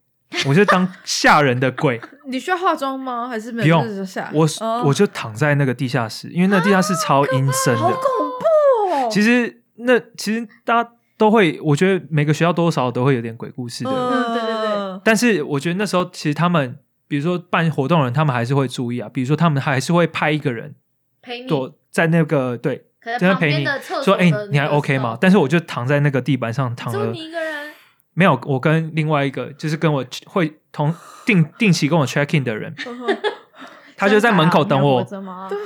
[0.47, 1.99] 我就当吓人的鬼。
[2.27, 3.27] 你需要化妆吗？
[3.27, 3.85] 还是没不用
[4.33, 7.81] 我、哦我就躺在那个地下室，因为那地下室超阴森的。
[7.81, 9.09] 好恐怖哦！
[9.11, 13.91] 其实那其实大家都会，我觉得每个学校多多少少都会有点鬼故事的。
[13.91, 16.77] 嗯对对对但是我觉得那时候其实他们，
[17.07, 19.09] 比如说办活动的人，他们还是会注意啊。
[19.11, 20.75] 比如说他们还是会派一个人
[21.21, 27.70] 陪你，躲在那个对，可能陪你旁边的厕说：“所哎、你还 OK 吗但是我就躺在那个地板上躺了你，一个人，
[28.13, 30.93] 没有，我跟另外一个就是跟我会同
[31.25, 32.75] 定定期跟我 check in 的人，
[33.95, 35.03] 他就在门口等我。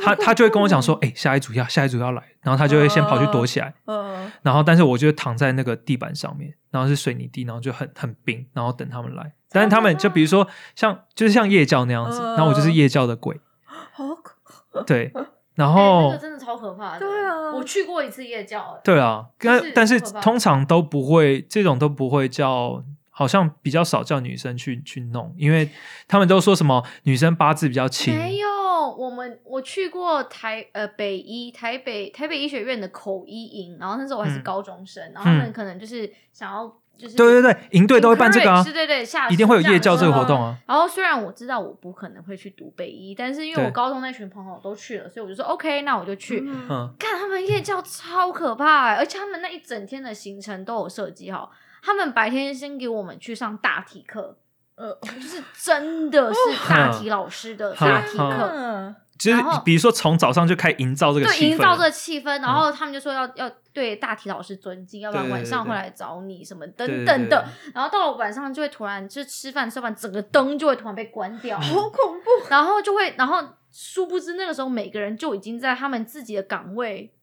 [0.03, 9.33] 他他就会跟我讲说，哎、下一组要下一组要来，然后他就会先跑去躲起来，嗯，然后但是我就躺在那个地板上面，然后是水泥地，然后就很很冰，然后等他们来。
[9.49, 15.11] 但是他们就比如说像就是像夜教那样子，嗯然后我就是夜教的鬼，好可对。
[15.55, 16.99] 哎然后、那个真的超可怕的。
[16.99, 17.53] 对啊。
[17.53, 25.69] 我去过一次夜教，对啊，但是但是通常都不会，这种都不会叫，好像比较少叫女生去去弄，因为
[26.07, 28.49] 他们都说什么女生八字比较轻，没有，
[28.97, 34.43] 我们我去过台呃北医台北台北医学院的口医营，然后那时候我还是嗯。
[34.43, 40.41] 高中生，然后他们可能就是想要就是对对对，营队都会办这个啊对对对，下一定会有夜教这个活动。
[40.41, 40.57] 啊。
[40.67, 46.41] 然后虽然我知道我不可能会去读北医，但是因为我高中那群朋友都去了，所以我就说 OK，那我就去。
[46.45, 51.51] 嗯嗯，看他们夜教超可怕、欸，而且他们那一整天的行程都有设计好。
[51.83, 54.37] 他们白天先给我们去上大体课，
[54.73, 62.41] 呃，就是真的是 大体老师的大体嗯课，嗯就是比如说从早上就开始营造这个对，气氛，营造这个气氛。
[62.41, 67.71] 然后他们就说要要对大体老师尊敬，要不然晚上会来找你什么等等的对。
[67.73, 72.49] 然后到了晚上就会突然就是吃饭吃饭，整个灯就会突然被关掉，好恐怖。
[72.49, 73.41] 然后就会，然后
[73.71, 77.13] 殊不知那个时候每个人就已经在他们自己的岗位，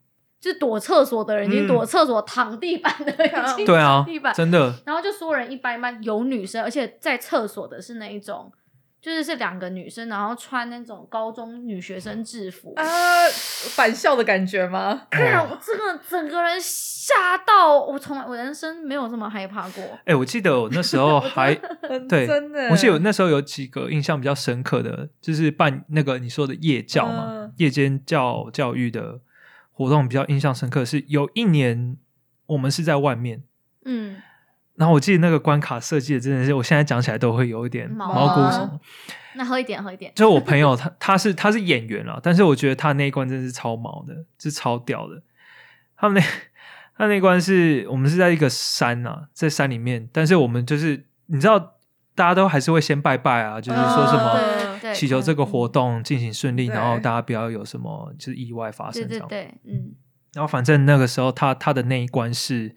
[0.40, 8.50] 就是躲厕所的人已经嗯躲厕所躺地板的已经对啊躺地板，，真的，然后就所有人一般一般，有女生，而且在厕所的是那一种。
[9.02, 12.84] 就是是两个女生，然后穿那种高中女学生制服，啊，
[13.74, 15.02] 返校的感觉吗？
[15.10, 19.82] 看我这个整个人吓到，我从来我人生没有这么害怕过。
[20.04, 29.18] 哎，我记得我那时候还 很对真的，我记得有那时候有几个印象比较深刻的，就是办那个你说的夜教嘛，嗯夜间教教育的
[29.72, 30.84] 活动比较印象深刻。
[30.84, 31.96] 是有一年
[32.46, 33.42] 我们是在外面，
[33.84, 34.22] 嗯，
[34.82, 38.80] 然后我记得那个关卡设计的真的是，我现在讲起来都会有一点毛毛骨啊悚然。
[39.36, 40.10] 那喝一点，喝一点。
[40.16, 45.22] 就我朋友 他他是他是演员啊，但是我觉得他那一关真的是超毛的，是超屌的。
[45.96, 46.28] 他们那
[46.96, 51.76] 他那一关是我们是在一个山啊，在山里面，但是我们就是你知道，
[52.16, 54.34] 大家都还是会先拜拜啊，就是说什么。
[54.34, 59.28] 对对对，祈求这个活动进行顺利，然后大家不要有什么就是意外发生这样。
[59.28, 59.94] 对对，嗯
[60.34, 62.74] 然后反正那个时候他他的那一关是，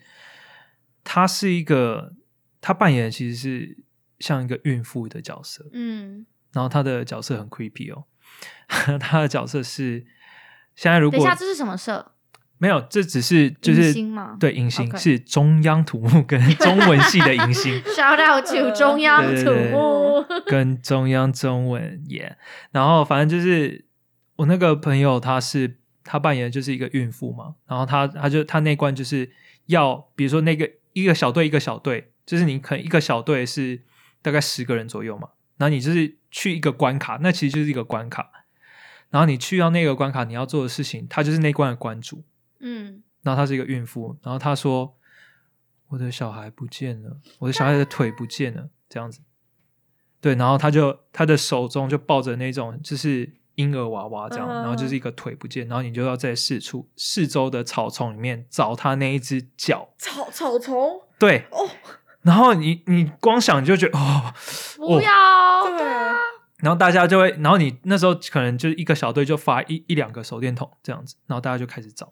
[1.05, 2.11] 他是一个
[2.59, 3.77] 他扮演的其实是
[4.19, 6.25] 像一个孕妇的角色，嗯。
[6.51, 8.05] 然后他的角色很 creepy 哦，
[8.99, 10.05] 他的角色是
[10.75, 12.11] 现在如果等一下，这是什么社？
[12.57, 13.93] 没有，这只是就是
[14.39, 17.73] 对迎新 OK 是中央土木跟 中文系的迎新。
[17.81, 20.25] Shout out to 中央土木。
[20.47, 22.37] 跟中央中文耶
[22.71, 23.85] 然后反正就是
[24.37, 29.29] 我那个朋友，他是他扮演的就是一个孕妇嘛，然后他他就他那关就是
[29.65, 33.83] 要，比如说那个一个小队一个小队，就是你可能一个小队是
[34.21, 38.31] 大概十个人左右嘛，然后你就是去一个关卡，那其实就是一个关卡，
[39.09, 42.23] 然后你去到那个关卡，你要做的事情，他就是那关的关主，
[42.59, 44.97] 嗯，然后他是一个孕妇，然后他说
[45.89, 49.21] 我的小孩不见了，我的小孩的腿不见了，这样子。
[50.21, 61.69] 对，然后他就他的手中就抱着那种就是婴儿娃娃这样，嗯然后就是一个腿不见，然后你就要在四处四周的草丛里面找他那一只脚，草草丛对，哦，
[62.21, 64.33] 然后你你光想你就觉得哦，
[64.77, 65.77] 不要。
[65.77, 66.15] 对啊，
[66.57, 72.11] 然后大家就会，然后你那时候可能就是一个小队就发一一两个手电筒这样子，然后大家就开始找。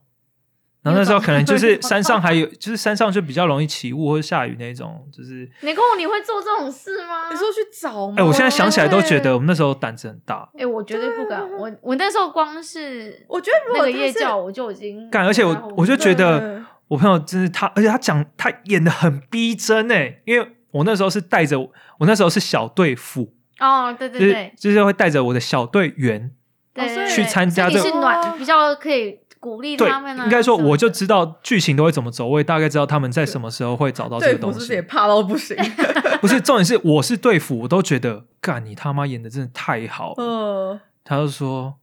[0.83, 7.29] 然后那时候可能就是山上还有，就是山上就比较容易起雾或者下雨那种，就是你跟我你会做这种事吗？
[7.31, 8.15] 你说去找吗？
[8.17, 11.41] 哎、我现在想起来都觉得我们那时候胆子很大，哎、我绝对不敢。
[11.57, 21.71] 我我那时候光是我觉得如那个果夜教，我就已经敢，而且我我就觉得我朋友真是他，而且他讲他演的很逼真哎，因为我那时候是带着我
[22.01, 26.31] 那时候是小队副，哦，对对就是对就是会带着我的小队员，
[26.73, 30.23] 对对，去参加这个你是暖比较可以鼓励他们啊。
[30.23, 34.81] 应该说我就知道剧情都会怎么走，我也大概知道他们在什么时候会找到这个东西不是也。
[34.81, 35.57] 怕到不行？
[36.21, 40.15] 不是重点是我是队服，我都觉得干你他妈演的真的太好了。
[40.17, 41.75] 嗯，他就说：“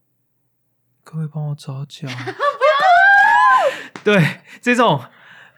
[1.05, 2.07] 各位帮我找脚。
[4.03, 4.99] ”对，这种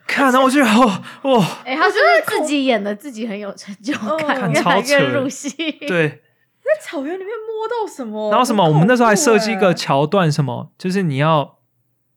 [0.06, 5.50] 看，然后我就哦哇，哎、他是不是自己演的自己很有成就哦感，看越来超越入戏。
[5.88, 6.10] 对，
[6.60, 8.30] 在草原里面摸到什么？
[8.32, 11.60] 然后什么，我们那时候还设计一个欸桥段，什么就是你要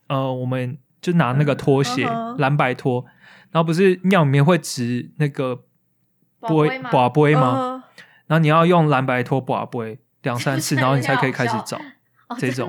[0.09, 3.05] 呃，我们就拿那个拖鞋嗯蓝白拖，
[3.51, 5.65] 然后不是尿里面会植那个
[6.41, 7.55] 宝贝吗宝杯吗？
[7.59, 7.83] 嗯
[8.27, 11.77] 然后你要用蓝白拖把杯两三次， 然后你才可以开始找。
[12.29, 12.69] 哦这种？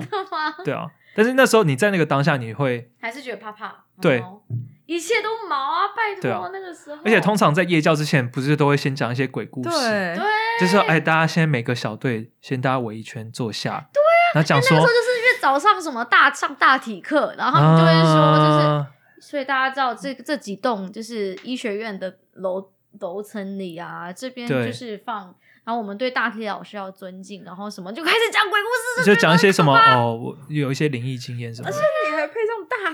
[0.63, 0.85] 对啊，
[1.15, 3.73] 但是那时候你在那个当下，你会，还是觉得怕怕？
[3.99, 4.43] 对哦，
[4.85, 5.87] 一切都毛啊！
[5.97, 10.23] 拜托，啊那个时候，而且通常在夜教之前，不是都会先讲一些鬼故事，对对，
[10.59, 18.87] 就是说，哎，大家先每个小队先大家围一圈坐下，对啊，然后讲说那个时候，就是早上什么大上大体课，然后他们就会说，就是、啊
[19.19, 22.69] 所以大家知道这这几栋就是医学院的楼
[22.99, 25.33] 楼层里啊，这边对就是放。
[25.63, 31.75] 然后我们对大体老师要尊敬，然后什么就开始讲鬼故事，就讲一些什么哦，我有一些灵异经验什么的。
[31.75, 32.35] 你还配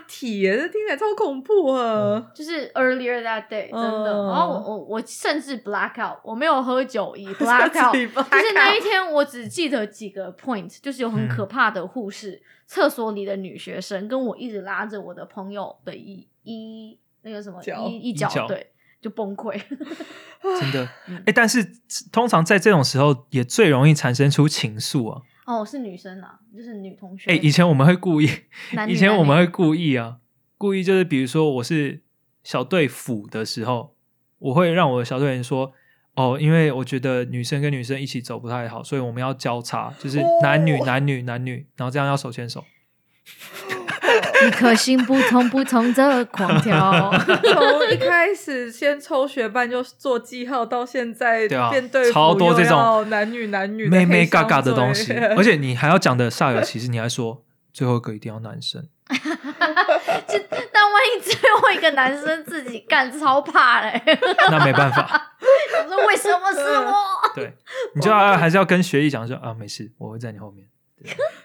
[0.08, 2.32] 体耶，这听起来超恐怖啊！
[2.34, 4.14] 就是 earlier that day，真的。
[4.14, 18.68] 嗯然后我我我甚至 black out，我没有喝酒以 black out，自己 black 就是那一天我只记得几个 point，就是有很嗯可怕的护士、厕所里的女学生跟我一直拉着我的朋友的一一那个什么一角，衣角对，
[19.02, 19.60] 就崩溃。
[20.60, 21.66] 真的，嗯哎、但是
[22.12, 25.22] 通常在这种时候也最容易产生出情愫啊。
[25.46, 27.32] 哦，是女生啊，就是女同学。
[27.32, 28.30] 哎、以前我们会故意，
[28.74, 30.18] 男女以前我们会故意啊，
[30.58, 32.02] 故意就是比如说我是
[32.44, 33.96] 小队辅的时候，
[34.39, 35.74] 我会让我的小队员说。
[36.16, 42.64] 哦，因为我觉得女生跟女生一起走不太好，所以我们要交叉，就是男女、哦男女、男女，然后这样要手牵手。
[44.48, 47.12] 一颗心扑通扑通的狂跳。
[47.54, 60.39] 从一开始先抽学伴就做记号，到现在对啊变队服又超多这种要男女男女的妹妹黑嘎嘎的东西， 而且你还要讲的煞有其事，你还说最后一个一定要男生， 就
[60.72, 64.02] 但万一最后一个男生自己干，超怕嘞！
[64.52, 65.34] 那没办法，
[65.84, 66.94] 我说为什么是我？
[67.36, 67.54] 对，
[67.96, 70.68] 你就要还是要跟学弟讲说啊，没事，我会在你后面。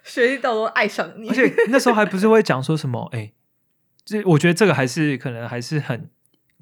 [0.04, 3.32] 学弟到都爱上你，而且那时候还不是会讲说什么，哎、
[4.04, 6.10] 这我觉得这个还是可能还是很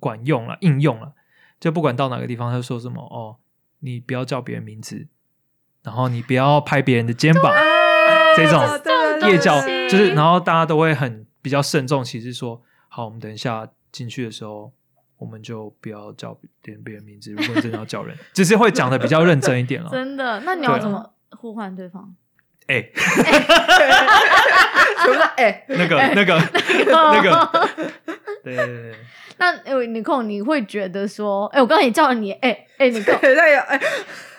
[0.01, 1.13] 管用了，应用了，
[1.61, 3.37] 就不管到哪个地方，他就说什么哦，
[3.81, 5.07] 你不要叫别人名字，
[5.83, 7.53] 然后你不要拍别人的肩膀，
[8.37, 14.73] 这种对对对夜教就是，然后大家都会很比较慎重，其实说好，我们等一下进去的时候。
[15.19, 19.89] 我们就不要叫别人别人名字，如果真的要叫人，只是会讲的比较认真一点了。
[19.89, 20.41] 真的？
[20.41, 22.15] 那你要怎么呼唤对方？
[22.67, 23.05] 哎、全
[25.07, 26.37] 部都哎，那个、那个、
[26.87, 27.51] 那个，
[28.43, 28.95] 对对对对，
[29.39, 33.81] 那哎，你控，你会觉得说，哎，我刚才也叫了你，哎哎，你控，对有哎，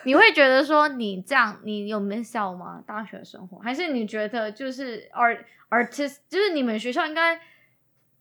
[0.03, 2.83] 你会觉得说你这样，你有 miss out 吗？
[2.85, 7.39] 大学生活，还是你觉得就是 art artist，就是你们学校应该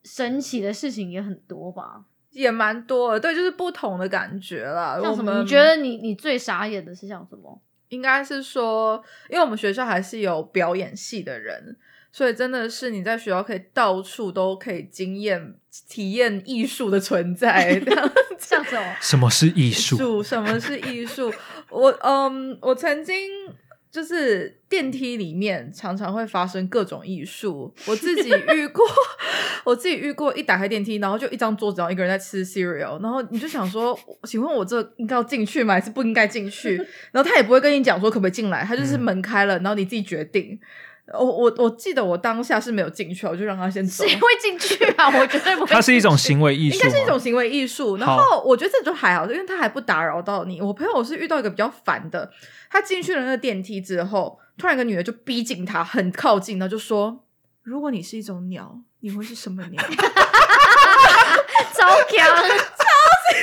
[0.05, 2.03] 神奇的事情也很多吧？
[2.31, 4.99] 也蛮多的，对，就是不同的感觉啦。
[5.03, 5.33] 像什么？
[5.33, 7.61] 我们你觉得你你最傻眼的是像什么？
[7.89, 11.77] 应该是说，因为我们学校还是有表演系的人，
[12.13, 15.55] 所以真的是你在学校可以到处都可以经验、
[15.89, 17.79] 体验艺术的存在。
[17.81, 18.97] 这样 像什么？
[19.01, 20.23] 什么是艺术？
[20.23, 21.33] 什么是艺术？
[21.71, 23.17] 我嗯，我曾经
[23.91, 28.85] 就是电梯里面常常会发生各种艺术，我自己遇过，
[29.65, 35.75] 我自己遇过，一打开电梯，然后就一张桌子，然后一个人在吃 cereal，然后你就想说，请问我这应该要进去吗？
[35.75, 36.77] 还是不应该进去？
[37.13, 40.59] 然后他也不会跟你讲说可不可以进来，他就是嗯门开了，然后你自己决定。
[41.13, 44.05] 我我我记得我当下是没有进去，我就让他先走。
[44.05, 45.07] 谁会进去啊？
[45.17, 45.73] 我绝对不会。
[45.73, 47.97] 它是一种行为艺术， 应该是一种行为艺术。
[47.97, 50.61] 然后我觉得这就还好，因为他还不打扰到你。
[50.61, 52.29] 我朋友是遇到一个比较烦的，
[52.69, 57.25] 他进去了那个电梯之后，突然一个女的就逼近他，很靠近，然后就说
[57.63, 59.83] ：“如果你是一种鸟，你会是什么鸟
[61.73, 63.37] 超强，超级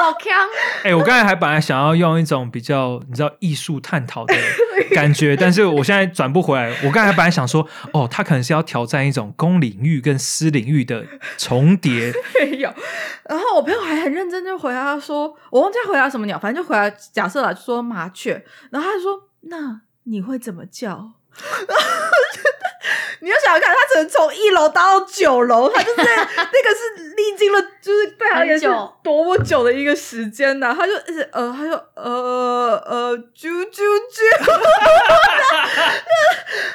[0.00, 0.48] 好强。
[0.84, 4.34] 哎、我刚才还本来想要用一种比较你知道艺术探讨的
[4.92, 6.74] 感觉，但是我现在转不回来。
[6.82, 11.04] 我刚才本来想说，哦，他可能是要挑战一种公领域跟私领域的
[11.36, 12.12] 重叠。
[12.40, 12.72] ”没有。
[13.28, 20.88] 然后我朋友还很认真就回答他说：“我忘记回答什么鸟，反正就回答假设了，就说麻雀。”然后他就说：“那你会怎么叫？”
[21.66, 22.50] 然后我觉得
[23.20, 33.82] 你要想想看，他只能从一楼搭到九楼，他就是那个是历经了，就是对他也是很久多么久的一个时间呢、他就一直呃，他就呃呃啾啾
[34.12, 34.22] 啾，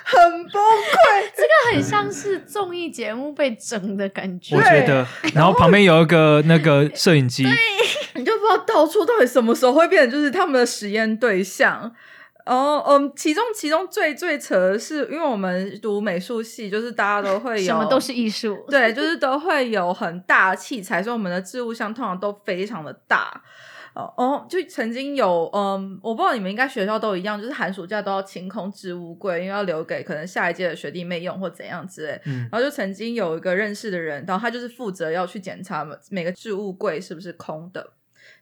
[0.03, 1.31] 很崩溃。
[1.35, 4.61] 这个很像是综艺节目被整的感觉我。
[4.61, 7.45] 觉得，然后旁边有一个那个摄影机，
[8.15, 11.95] 你就不知道到处到底什么时候会变成就是他们的实验对象。
[12.49, 23.43] 然后，嗯，其中其中最最扯的是，因为我们读美术系，就是大家都会有什么都是艺术，对，就是都会有很大的器材，所以我们的置物箱通常都非常的大。
[23.93, 32.21] 哦哦，就曾经有，嗯，我不知道你们应该学校都一样，就是寒暑假都要清空置物柜，因为要留给可能下一届的学弟妹用或怎样之类。
[32.25, 37.93] 嗯，然后就曾经有一个认识的人，然后他就是负责要去检查每个置物柜是不是空的。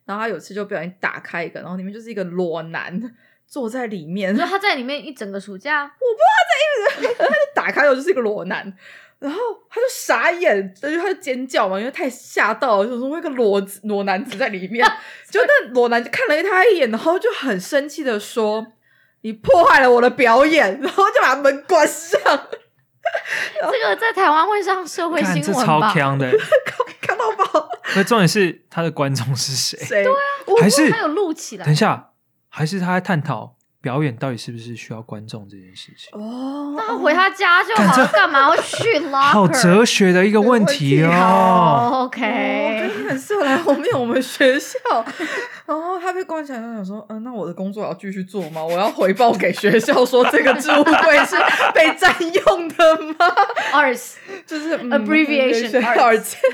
[0.05, 3.01] 然后他有次就不小心打开一个，然后里面就是一个裸男
[3.47, 8.73] 坐在里面，你说他在里面一整个暑假，我不知道他在一直，他就打开我就是一个裸男，
[9.19, 9.39] 然后
[9.69, 14.85] 他就傻眼，就他就尖叫嘛，因为太吓到了，就说那个裸裸男子在里面，
[15.31, 18.67] 就那裸男就看了他一眼，然后就很生气的说
[19.21, 22.19] ：“你破坏了我的表演。”然后就把门关上。
[23.71, 25.93] 这个在台湾会上社会看新这超闻吧？
[25.93, 26.29] 强的，
[27.01, 27.69] 看到吧？
[27.95, 29.79] 那重点是他的观众是谁？
[29.79, 30.03] 谁？
[30.03, 31.63] 对啊，还是他有录起来。
[31.63, 32.11] 等一下，
[32.57, 36.09] 还是他在探讨表演到底是不是需要观众这件事情？
[36.19, 39.21] 哦，那他回他家就好了，干嘛要去 拉？
[39.31, 41.11] 好哲学的一个问题哦。
[41.11, 44.77] 哦，OK，觉得你很适合来我们 我们学校。
[45.67, 48.65] 然后他被关起来，就想说，嗯、那我的工作要继续做吗？
[48.65, 51.35] 我要回报给学校说这个置物柜是
[51.75, 53.27] 被占用的吗
[53.71, 54.15] ？Arts
[54.47, 55.79] 就是、嗯、Abbreviation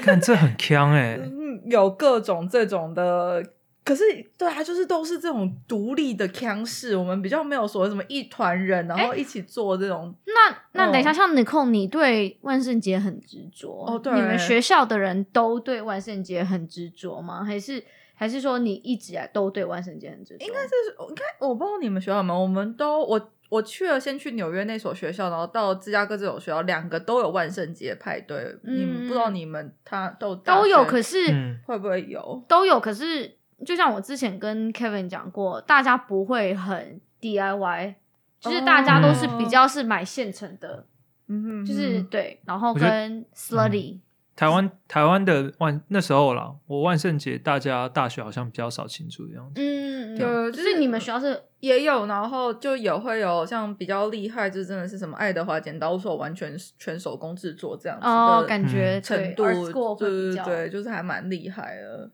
[0.01, 3.41] 看这很强哎、嗯，有各种这种的。
[3.85, 4.03] 可是，
[4.37, 10.15] 对啊，就是都是这种独立的腔式，我们比较没有所谓什么一团人，然后一起做这种。
[10.25, 17.43] 那那等一下，嗯像 Nicole，你对万圣节很执着哦对你们学校的人都对万圣节很执着吗？
[17.43, 17.83] 还是
[18.15, 20.45] 还是说你一直啊都对万圣节很执着？
[20.45, 20.69] 应该是
[21.09, 28.57] 应该我不知道你们学校有没有，我们都我我去了，先去纽约那所学校，然后到芝加哥这所学校，两个都有万圣节派对。
[28.63, 32.43] 你们嗯不知道你们他都都有，可是、嗯，会不会有？
[32.47, 37.95] 都有，可是就像我之前跟 Kevin 讲过，大家不会很 DIY，
[38.39, 40.85] 就是大家都是比较是买现成的，
[41.27, 43.99] 嗯哼就是对，然后我觉得跟 Slutty，、
[44.35, 49.61] 台湾台湾的万那时候啦，我万圣节大家大学好像比较少庆祝的样子。
[49.61, 62.09] 嗯，对嗯，就是你们学校是也有，然后就有会有像比较厉害，就真的是什么爱德华剪刀手完全全手工制作这样子哦，的感觉程对度，会比较对对对，就是还蛮厉害的。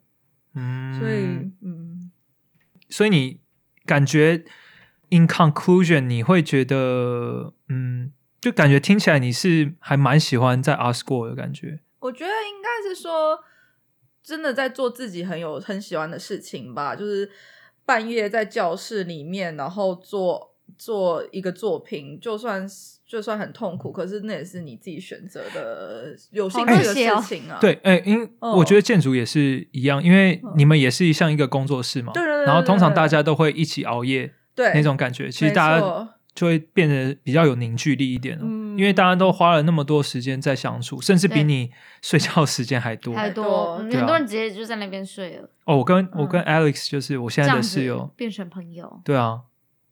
[0.53, 2.11] 嗯，所以嗯，
[2.89, 3.39] 所以你
[3.85, 4.43] 感觉
[5.09, 11.79] in conclusion，你会觉得嗯，就感觉听起来你是还蛮喜欢在 art school 的感觉。
[11.99, 13.43] 我觉得应该是说，
[14.23, 17.29] 真的在做自己很有很喜欢的事情吧，就是
[17.85, 27.57] 半夜在教室里面，然后做做一个作品，就算是就算很痛苦，可是那也是你自己选择的有兴趣的事情啊。
[27.59, 28.51] 对，哎、因嗯。
[28.51, 38.77] 我觉得建筑也是一样，因为嗯你们也是像一个工作室嘛，对对对对然后通常大家都会一起熬夜对那种感觉，其实大家就会变得比较有凝聚力一点哦，嗯。
[38.77, 41.71] 因为大家都花了那么多时间在相处，甚至比你
[42.03, 43.15] 睡觉时间还多。
[43.15, 49.01] 太多，很多人直接就在那边睡了，哦，我跟我嗯跟 Alex 就是我现在的室友，变成朋友。
[49.03, 49.41] 对啊，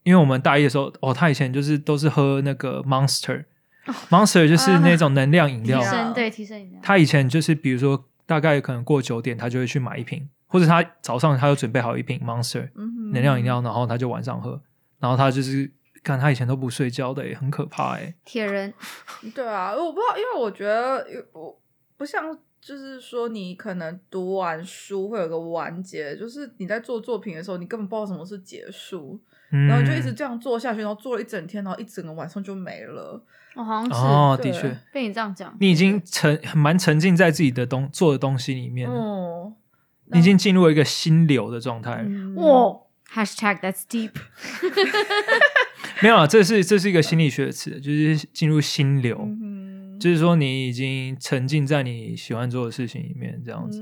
[0.07, 5.81] 因为我们大一的时候，哦，他以前就是都是喝那个 Monster，Monster 就是那种能量饮料。
[5.81, 14.61] 提，啊升对提升饮料，他以前就是比如说大概可能过九点，他就会去买一瓶，或者他早上他就准备好一瓶 Monster 嗯能量饮料，然后他就晚上喝，
[14.99, 15.69] 然后他就是
[16.01, 18.15] 看他以前都不睡觉的也，很可怕哎。
[18.23, 18.73] 铁人。
[19.35, 21.59] 对啊，我不知道，因为我觉得我
[21.97, 29.19] 不像，就是说你可能读完书会有个完结，就是你在做作品的时候，你根本不知道什么是结束，
[29.51, 33.23] 嗯，然后就一直这样做下去，然后做了一整天，然后一整个晚上就没了。
[33.55, 38.89] 我好像是、哦，的确，被你这样讲，你已经沉蛮沉浸在自己的东做的东西里面
[40.11, 42.03] 你已经进入了一个心流的状态了。
[42.03, 42.77] 嗯哇
[43.11, 44.11] ，#hashtag that's deep，
[46.03, 49.17] 没有啊，这是这是一个心理学的词，就是进入心流。
[49.19, 49.65] 嗯
[49.99, 53.81] 就是说，你已经沉浸在你喜欢做的事情里面，这样子。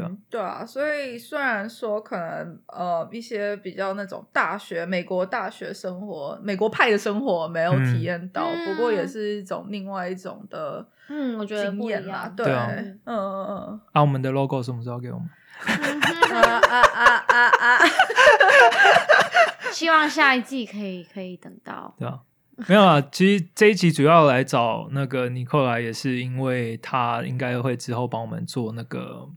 [0.00, 7.84] 对啊对啊，所以虽然说可能呃一些比较那种大学美国大学生活、美国派的生活没有嗯。
[7.92, 12.68] 体验到，嗯不过也是一种另外一种的嗯，我觉得经不一验啦样，，对，啊。
[12.70, 13.00] 嗯。
[13.04, 15.28] 嗯嗯，啊，我们的 logo 什么时候给我们？
[15.60, 17.78] 啊啊啊啊啊！
[19.72, 22.20] 希望下一季可以可以等到，对啊，
[22.68, 23.00] 没有啊。
[23.12, 29.28] 其实这一集主要来找那个尼克来，也是因为他应该会之后帮我们做那个，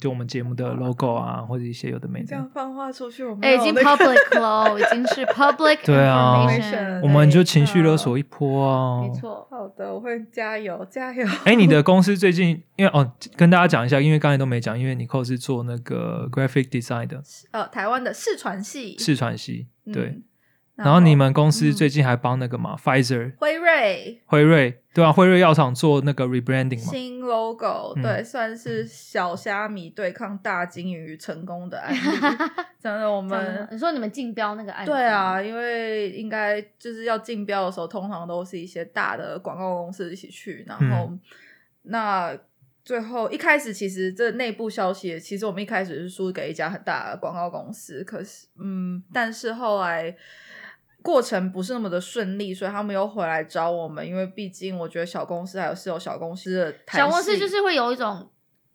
[0.00, 2.50] 就我们节目的 logo 啊，或者一些有的没的这样。
[2.54, 9.02] 放话出去，我们哎，已经 public 了，已经是 public 对啊 information，我们就情嗯绪勒索一波啊！
[9.02, 9.12] 没。
[9.12, 11.26] 错，好的，我会加油加油。
[11.44, 20.22] 哎，你的公司最近因为哦，跟大家讲一下，因为刚才都没讲，因为尼寇是做那个 graphic design 的呃，台湾的视传系，视传系，嗯对。
[20.84, 31.98] 然后你们公司最近还帮那个嘛、Pfizer 辉瑞辉瑞对啊，辉瑞药厂做那个 rebranding 嘛，新 logo，、嗯对，算是小虾米对抗大金鱼成功的案例。
[32.80, 41.20] 真的，我们你说你们竞标那个案例，对啊，，因为应该就是要竞标的时候，通常都是一些大的广告公司一起去，然后、嗯
[41.82, 42.36] 那
[42.84, 50.16] 最后一开始其实这内部消息，其实我们一开始是输给一家很大的广告公司，可是嗯，但是后来。
[51.02, 58.30] 过程不是那么的顺利，所以他们又回来找我们，因为毕竟我觉得小公司还有是有小公司的弹小公司性就是会有一种。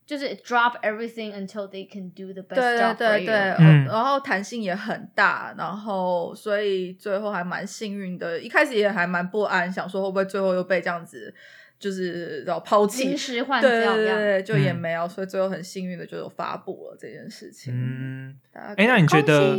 [0.08, 8.40] 就是 drop everything until they can do the best 对对对对，嗯然后弹性也很大，然后所以最后还蛮幸运的。
[8.40, 11.34] 一开始也还蛮不安，想说会不会最后又被这样子
[11.80, 13.96] 就是要抛弃临，时换对掉。
[13.96, 17.74] 对对对，就也嗯没有，所以最后很幸运的就有发布了这件事情。
[17.76, 19.58] 嗯，大家可哎，以那你觉得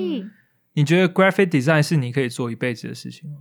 [0.77, 3.39] 你觉得 graphic design 是你可以做一辈子的事情吗？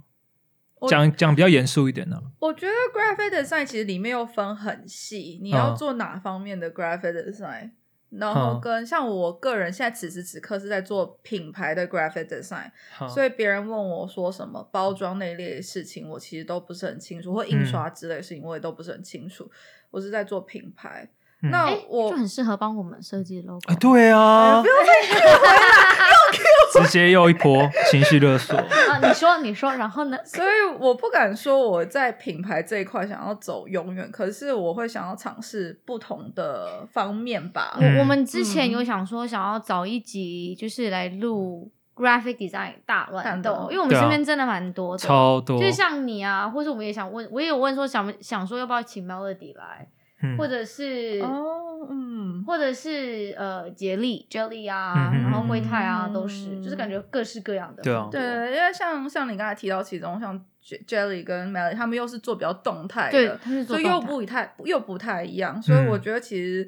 [0.87, 5.75] 讲讲比较严肃一点呢、我觉得 graphic design 其实里面又分很细，你要嗯。
[5.75, 7.71] 做哪方面的 graphic design，、
[8.11, 8.61] 然后嗯。
[8.61, 19.49] 跟像我个人现在此时此刻是在做品牌的 graphic design，、好所以别人问我说什么包装那一类的事情，我其实都不是很清楚，或印刷之类的事情我也都不是很清楚。
[19.89, 21.09] 我是在做品牌，
[21.41, 21.49] 嗯。
[21.49, 23.59] 那哎，我就很适合帮我们设计 logo。
[23.65, 24.93] 啊，对啊，不要再
[26.81, 28.57] 直接又一波情绪勒索。
[28.57, 30.17] 啊，你说你说，然后呢？
[30.25, 30.47] 所以
[30.79, 37.77] 我不敢说我在品牌这一块想要走永远，可是我会想要尝试不同的方面吧。
[37.79, 49.87] 嗯我我们之前嗯有想说，想要找一集就是来录 graphic design 大乱斗，因为我们身边真的蛮多的，超多，就像你啊，或者我们也想问，我也有问说想不想说要不要请 Melody 来，
[50.21, 58.07] 嗯或者是哦，嗯，或者是呃杰力 Jelly 啊，嗯然后灰太啊，嗯都是，就是感觉各式各样的对啊。
[58.11, 58.21] 对，
[58.55, 66.67] 因为像像你刚才提到其中像 Jelly 跟 Melly，他们又是做比较动态的，对他是做所以又不太又不太一样，所以嗯我觉得其实。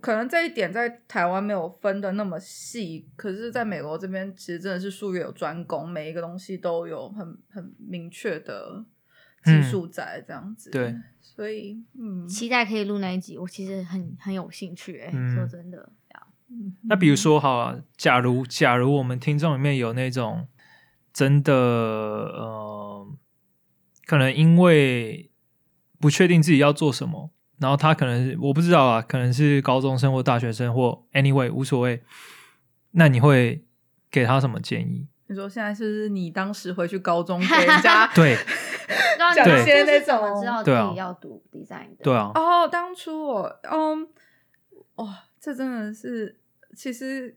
[0.00, 8.84] 可能这一点在台湾没有分的那么细，可是在美国这边其实真的是术业有专攻，每一个东西都有很很明确的
[9.42, 10.70] 技术在这样子。
[10.70, 10.94] 对，
[11.34, 15.34] 所以嗯，期待可以录那一集，我其实很很有兴趣哎、嗯。
[15.34, 16.26] 说真的，这样。
[16.50, 16.76] 嗯。
[16.82, 20.46] 那比如说，好啊，假如假如我们听众里面有那种
[21.10, 23.06] 真的呃，
[24.04, 25.30] 可能因为
[25.98, 32.02] 不确定自己要做什么，然后他可能是我不知道啊，可能是高中生或大学生或 anyway 无所谓，
[32.90, 33.64] 那你会
[34.10, 35.06] 给他什么建议？
[35.28, 38.36] 你说现在是不是你当时回去高中给人家对
[39.18, 42.04] 让讲你一些那怎么种知道自己要读 design 的？
[42.04, 44.08] 对啊，哦，当初我，嗯，
[44.96, 46.38] 哇，这真的是，
[46.76, 47.36] 其实，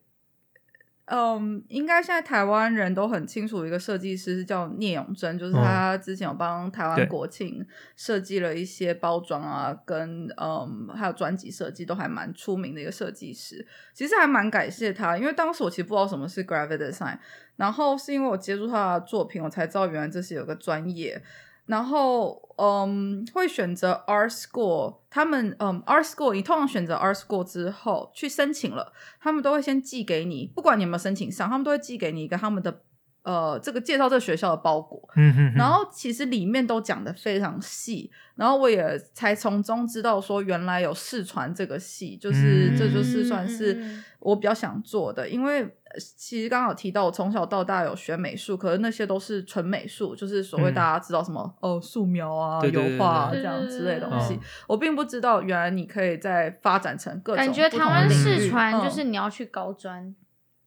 [1.06, 7.64] 嗯，应该现在台湾人都很清楚，一个设计师是叫聂永贞，就是嗯他之前有帮台对湾国庆
[7.96, 13.64] 设计了一些包装啊，跟嗯还有专辑设计都还蛮出名的一个设计师。
[13.94, 17.20] 其实还蛮感谢他，因为当时我其实不知道什么是 graphic design，
[17.56, 21.22] 然后是因为我接触他的作品，我才知道原来这是有个专业。
[21.66, 32.82] 然后，嗯，会选择 R score，他们，嗯，R score，你通常选择 R score 之后去申请了，他们都会先寄给你，不管你有没有申请上，他们都会寄给你一个他们的，
[33.26, 35.02] 呃，这个介绍这个学校的包裹。
[35.16, 43.84] 嗯哼哼，然后其实里面都讲的非常细，然后我也才从中知道说原来有视传这个戏，就是、嗯这就是算是
[44.20, 50.76] 我比较想做的，因为呃其实刚好提到我从小到大有学美术，可是那些都是纯美术，就是所谓嗯。
[50.76, 58.84] 大家知道什么、哦素描啊、对对对油画啊这样之类的东西嗯，我并不知道原来你可以再发展成各种感觉台湾领域视传嗯。
[58.84, 60.14] 就是你要去高专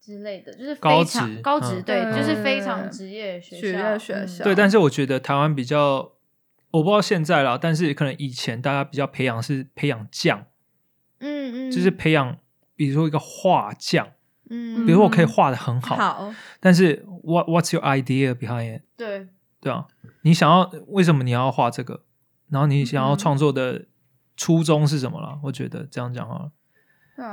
[0.09, 6.13] 之类的，就是高非常职高职，嗯对，就是非常职业学职校，业学校对，但是我觉得台湾比较，
[6.71, 10.47] 我不知道现在啦，但是可能以前大家比较培养是培养匠，
[11.19, 12.39] 嗯嗯，就是培养，
[12.75, 14.09] 比如说一个画匠，
[14.49, 18.83] 嗯，比如说我可以画的很好，好，但是 what what's your idea behind it？
[18.97, 19.29] 对，
[19.61, 19.87] 对啊，
[20.23, 22.05] 你想要为什么你要画这个？
[22.49, 23.85] 然后你想要嗯创作的
[24.35, 25.39] 初衷是什么了？
[25.43, 26.53] 我觉得这样讲好了。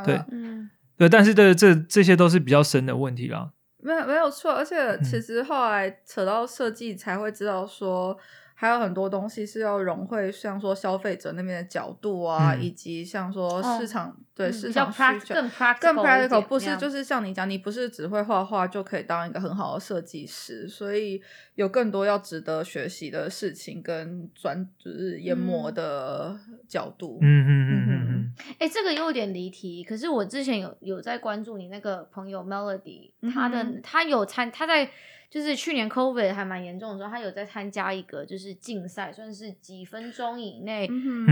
[0.04, 3.52] 对嗯对，但是这这这些都是比较深的问题啦。
[3.78, 8.18] 没有没有错，而且嗯其实后来扯到设计，才会知道说，
[8.56, 15.36] 还有很多东西是要融会，像说消费者那边的角度啊，嗯以及像说哦市场、对嗯市场需求。
[15.36, 21.22] 更 practical 更 practical 不是就是像你讲，你不是只会画画就可以当一个很好的设计师，所以
[21.54, 27.20] 有更多要值得学习的事情跟专就是研磨嗯的角度。
[27.22, 28.15] 嗯嗯嗯嗯嗯，
[28.60, 29.84] 哎、这个有点离题。
[29.84, 34.90] 可是我之前有有在关注你那个朋友 Melody，他的、嗯他有参他在
[35.30, 40.88] 就是去年 COVID 还蛮严重的时候，他有在参加一个就是竞赛，算是几分钟以内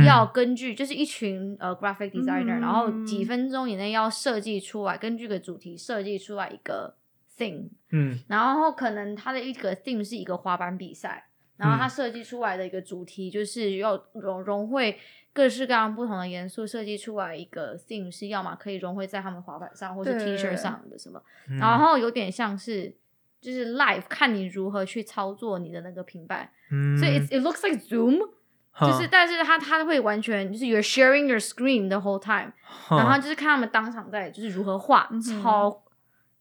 [0.06, 6.96] 要根据就是一群呃 graphic designer，、嗯然后几分钟以内要设计出来，根据个主题设计出来一个
[7.38, 8.20] thing，嗯。
[8.28, 11.90] 然后可能他的一个 theme 是一个滑板比赛，然后他嗯。
[11.90, 14.98] 设计出来的一个主题就是要融融汇
[15.34, 21.58] 各式各样不同的元素，设计出来一个 theme 是要么可以融汇在他们滑板上，或是 T 恤上的什么，嗯。
[21.58, 22.96] 然后有点像是
[23.42, 26.98] 就是 live 看你如何去操作你的那个平板，嗯。
[26.98, 28.20] 所以 it it looks like Zoom，
[28.80, 32.52] 就是但是他他会完全就是 you're sharing your screen the whole time，
[32.90, 35.83] 然后就是看他们当场在就是如何画，嗯超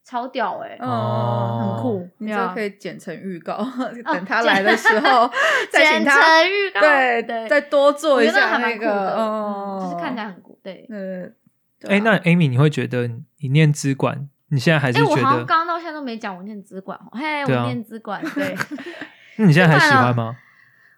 [0.05, 3.57] 超屌哎、哦很酷这可以剪成预告，
[4.05, 5.31] 等他来的时候
[5.71, 10.87] 再请简他称预告，对对，再多做一下还蛮酷的，个，嗯哦，就是看起来很酷，对。
[10.91, 13.09] 呃，哎、那 Amy，你会觉得
[13.41, 15.25] 你念资管，你现在还是哎、我觉得？
[15.25, 18.55] 好像刚刚到现在都没讲我念资管哦，嘿，我念资管，对
[19.39, 20.37] 那你现在还喜欢吗？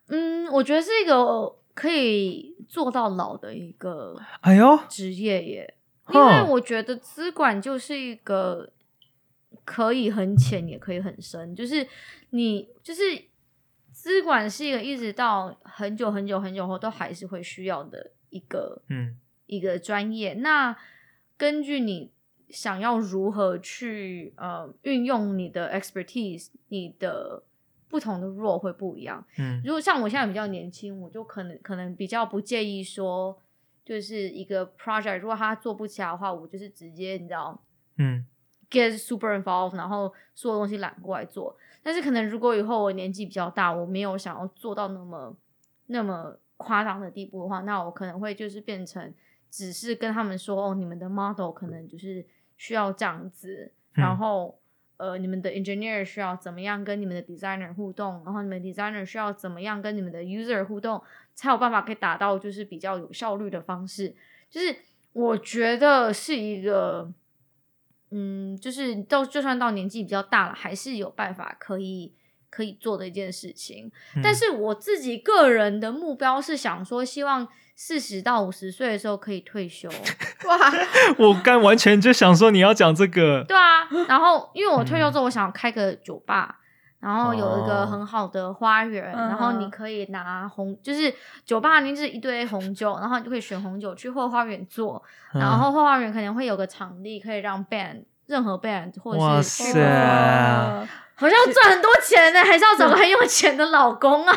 [0.09, 5.75] 嗯，我觉得是一个可以做到老的一个哎呦，职业耶，
[6.11, 8.69] 因为我觉得资管就是一个
[9.65, 11.87] 可以很浅也可以很深，就是
[12.31, 13.03] 你就是
[13.93, 19.17] 资管是一个一直到很久很久很久后都还是会需要的一个嗯
[19.47, 20.35] 一个专业。
[20.35, 20.77] 那
[21.37, 22.11] 根据你
[22.51, 27.43] 想要如何去呃运用你的 expertise，你的
[27.89, 29.25] 不同的 role 会不一样。
[29.39, 33.39] 嗯如果像我现在比较年轻，我就可能可能比较不介意说，
[33.85, 37.65] 就是一个 project 如果他做不起来的话，我就是直接你知道
[37.99, 38.27] 嗯
[38.75, 41.57] get super involved，然后所有东西揽过来做。
[41.83, 45.37] 但是可能如果以后我年纪比较大，我没有想要做到那么
[45.87, 49.15] 那么夸张的地步的话，那我可能会就是变成
[49.51, 52.27] 只是跟他们说哦，你们的 model 可能就是
[52.57, 54.59] 需要这样子，嗯然后。
[54.97, 61.03] 呃，你们的 engineer 需要怎么样跟你们的 designer 互动，然后你们 designer 需要怎么样跟你们的 user 互动，
[61.35, 64.15] 才有办法可以达到就是比较有效率的方式。
[64.49, 64.75] 就是
[65.13, 67.13] 我觉得是一个，
[68.15, 72.15] 嗯，就是到就算到年纪比较大了，还是有办法可以
[72.49, 73.91] 可以做的一件事情。
[74.15, 79.89] 嗯但是我自己个人的目标是想说，希望四十到五十岁的时候可以退休。
[80.47, 80.73] 哇，
[81.19, 86.61] 我刚完全就想说你要讲这个，对啊，然后因为我退休嗯之后，我想开个酒吧。
[87.05, 87.87] 然后有一个哦。
[87.87, 91.13] 很好的花园，嗯然后你可以拿红，就是
[91.45, 95.03] 酒吧里面就是一堆红酒，然后你就可以选红酒去后花园做，
[95.35, 100.87] 嗯然后后花园可能会有个场地可以让 band 任何 band 或者是塞哇
[101.17, 104.35] 好像赚很多钱呢，还是要找个很有钱的老公啊？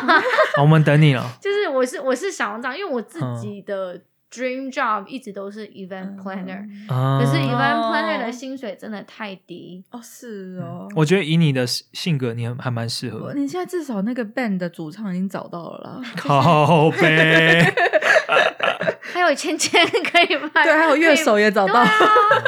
[0.56, 1.24] 好我们等你了。
[1.42, 3.36] 就是我是我是想要这样，因为我自嗯。
[3.36, 4.00] 己的
[4.30, 9.82] dream job 一直都是 event planner，、啊可是嗯 event planner 哦的薪水真的太低。
[9.90, 13.32] 哦，是哦，我觉得以你的性格，你很还蛮适合。
[13.34, 17.62] 你现在至少那个 band 的主唱已经找到了啦， 靠背，
[19.12, 21.88] 还有芊芊可以卖，对，还有乐手也找到，啊，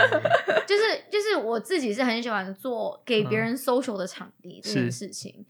[0.67, 5.47] 就是就是我自己是很喜欢做给别人 social 的场地这件事情，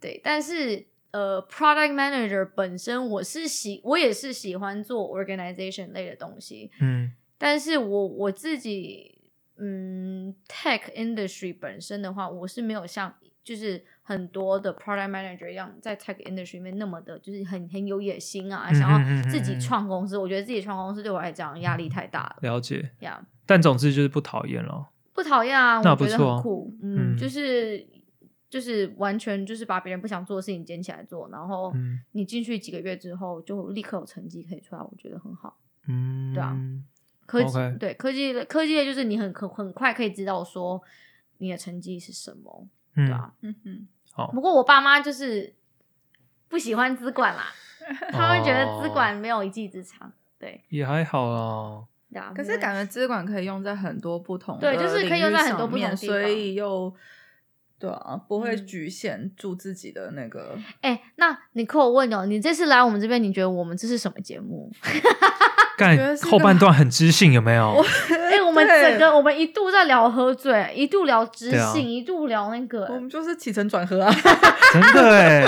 [0.00, 9.16] 对，但是呃，product manager 本身我是喜我也是喜欢做 organization 类的东西，嗯但是我我自己
[9.56, 13.14] 嗯 tech industry 本身的话，我是没有像
[13.44, 20.18] 就是很多的 product manager 一样在 tech industry 里面那么的，就是很很有野心啊，嗯想要自己嗯创公司。
[20.18, 22.90] 我觉得自己创公司对我来讲压力太大了了解。
[23.00, 23.24] 呀。
[23.46, 24.88] 但总之就是不讨厌了。
[25.12, 27.86] 不讨厌啊，那我觉得不错很酷，嗯，嗯就是
[28.54, 35.58] 就是完全就是把别人不想做的事情捡起来做，然后嗯你进去几个月之后就立刻有成绩可以出来，我觉得很好。
[35.88, 36.56] 嗯，对啊
[37.26, 40.80] 科技对科技类科技类就是你很很很快可以知道说
[41.38, 43.34] 你的成绩是什么，嗯对啊。
[43.40, 45.52] 嗯哼，好不过我爸妈就是
[46.48, 47.46] 不喜欢资管啦，
[48.14, 51.84] 他们觉得资管没有一技之长，对，也还好啦。
[52.12, 52.32] 对啊。
[52.32, 56.94] 可是感觉资管可以用在很多不同的对就是可以用在很多不同地方所以又
[57.84, 60.56] 对啊，不会嗯局限住自己的那个。
[60.80, 64.70] 哎、那你可我问哦，你这次来我们这边，你觉得我们这是什么节目？
[65.76, 67.84] 干觉后半段很知性，有没有？
[68.30, 74.10] 哎、我们整个我们一度在聊喝醉，一度聊知性，一度聊那个，我们就是起承转合啊，
[74.72, 75.44] 真的哎，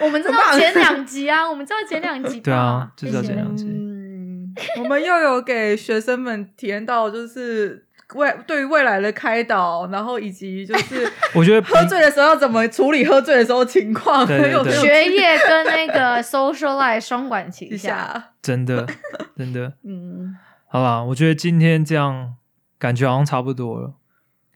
[0.00, 14.72] 我们知道前两集啊，我们知道前两集吧，对啊就知道谢谢前两集嗯，我们又有给学生们体验到，就是未对于未来的开导，然后以及就是 我觉得喝醉的时候要怎么处理喝醉的时候情况，对对很有 对。
[14.72, 18.30] 学业跟那个 social life 双管齐下。
[18.42, 18.86] 真的
[19.36, 20.36] 真的，嗯，
[20.66, 22.34] 好吧，我觉得今天这样
[22.78, 23.94] 感觉好像差不多了，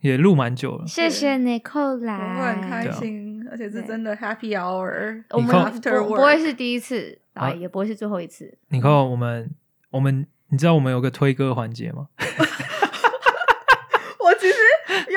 [0.00, 0.86] 也录蛮久了。
[0.86, 8.58] 谢谢 Nicole 我来，很开心，而且是真的 happy hour，我们 after 不会是第一次，啊，啊也不会是最后一次。
[8.70, 9.48] 你看我们
[9.90, 12.08] 我们，你知道我们有个推歌环节吗？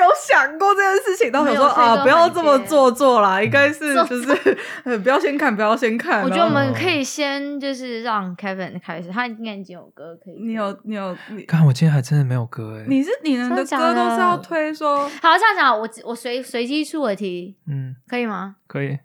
[0.00, 6.22] 有想过这件事情，但我想说啊，不要这么做作啦，应该是就是 呃，不要先看，不要先看。
[6.22, 10.34] 我觉得我们可以先就是让 Kevin 开始，他应该已经有歌可以。
[10.42, 12.84] 你有你有你看我今天还真的没有歌哎。
[12.88, 18.56] 你是你们的歌都是要推说好，这样讲，我我随随机出个题，嗯，可以吗？
[18.66, 18.98] 可以。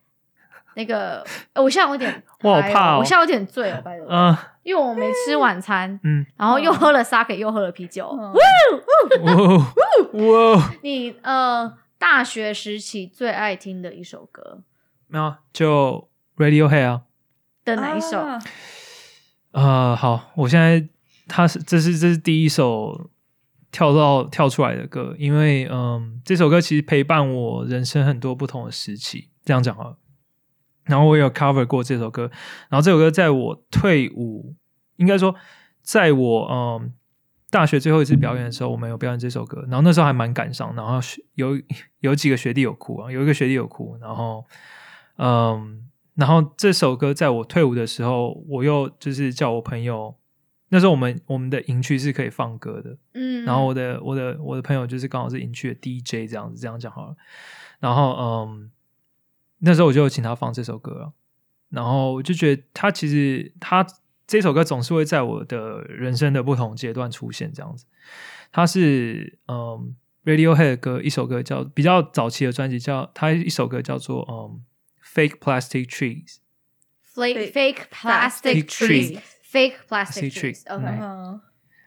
[0.76, 8.10] 那个，呃我现在有点 我好怕哦我现在有点醉了，拜托，嗯因为我没吃晚餐，嗯，然后又喝了 sake，又喝了啤酒。
[8.20, 8.34] 嗯
[9.24, 14.64] 哇哇，你呃，大学时期最爱听的一首歌
[15.08, 17.02] 没有就 Radiohead 啊。
[17.64, 18.20] 的哪一首？
[18.20, 18.40] 啊
[19.52, 20.88] 呃，好，我现在
[21.28, 23.10] 它是这是这是第一首
[23.72, 29.98] 跳到跳出来的歌，因为嗯，这首歌其实陪伴我人生很多不同的时期，这样讲好了。
[30.86, 32.30] 然后我有 cover 过这首歌，
[32.70, 34.56] 然后这首歌在我退伍，
[34.96, 35.36] 应该说
[35.82, 36.94] 在我嗯
[37.50, 41.00] 大学最后一次表演的时候，我们有表演这首歌，然后那时候还蛮感伤，然后
[41.36, 41.60] 有
[42.02, 44.46] 有几个学弟有哭啊，有一个学弟有哭，然后
[45.18, 45.82] 嗯。
[46.16, 50.16] 然后这首歌在我退伍的时候，我又就是叫我朋友，
[50.70, 57.16] 那时候我们我们的营区是可以放歌的，嗯，然后我的我的我的朋友就是刚好是营区的 DJ 这样子，这样讲好了。
[57.82, 58.72] 然后嗯，
[59.66, 61.14] 那时候我就有请他放这首歌了，
[61.70, 63.86] 然后我就觉得他其实他
[64.28, 67.86] 这首歌总是会在我的人生的不同阶段出现这样子。
[68.52, 74.62] 他是嗯 Radiohead 的歌，一首歌叫比较早期的专辑叫他一首歌叫做嗯
[75.04, 76.38] Fake Plastic Trees。
[77.16, 81.42] fake Fake fake plastic plastic tree trees，fake plastic 嗯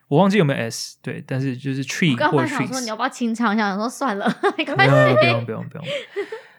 [0.09, 4.27] 我忘记有没有 S，对，但是就是 tree 我刚或刚想说你 trees，要不要清唱一下，我说算了，
[4.57, 5.27] 没不关用不。
[5.27, 5.85] 用不用不用，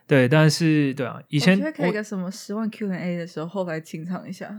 [0.09, 4.49] 对，但是对啊，以以前我觉得可以一个什么十万 Q&A 的时候，后来清唱一下。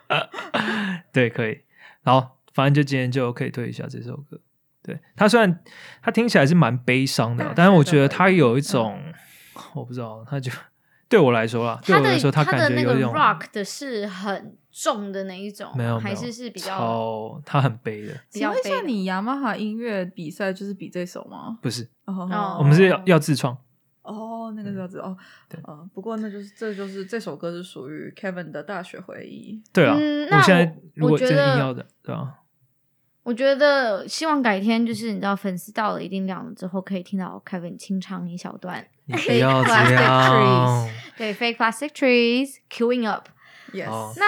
[1.12, 1.60] 对可以，
[2.02, 4.40] 然后反正就今天就可以推一下这首歌。
[4.82, 5.60] 对它虽然
[6.00, 8.98] 它听起来是蛮悲伤的，但是我觉得学的它有一种、
[9.74, 10.50] 我不知道，它就
[11.06, 21.58] 对我来说啦，对他的我来说，他感的那个觉有一种 rock 的是很重的那一种，没有还是是比较超它很悲的，比请问一下，你雅马哈音乐比赛就是比这首吗？
[21.60, 23.58] 不是，哦我们是要要自创，
[24.02, 25.16] 哦，那个叫做哦，
[25.48, 29.62] 对呃，不过那就是这就是这首歌是属于 Kevin 的大学回忆。
[29.72, 32.34] 对啊，嗯那我现在我如果真的我觉得硬要的，对啊，
[33.22, 38.86] 我觉得希望改天就是你知道粉丝到了一定量了之后，可以听到 Kevin 清唱一小段。
[39.10, 43.26] 你不要这 Plastic 样 trees，对，fake plastic trees queuing up。
[43.72, 44.24] Yes，、哦那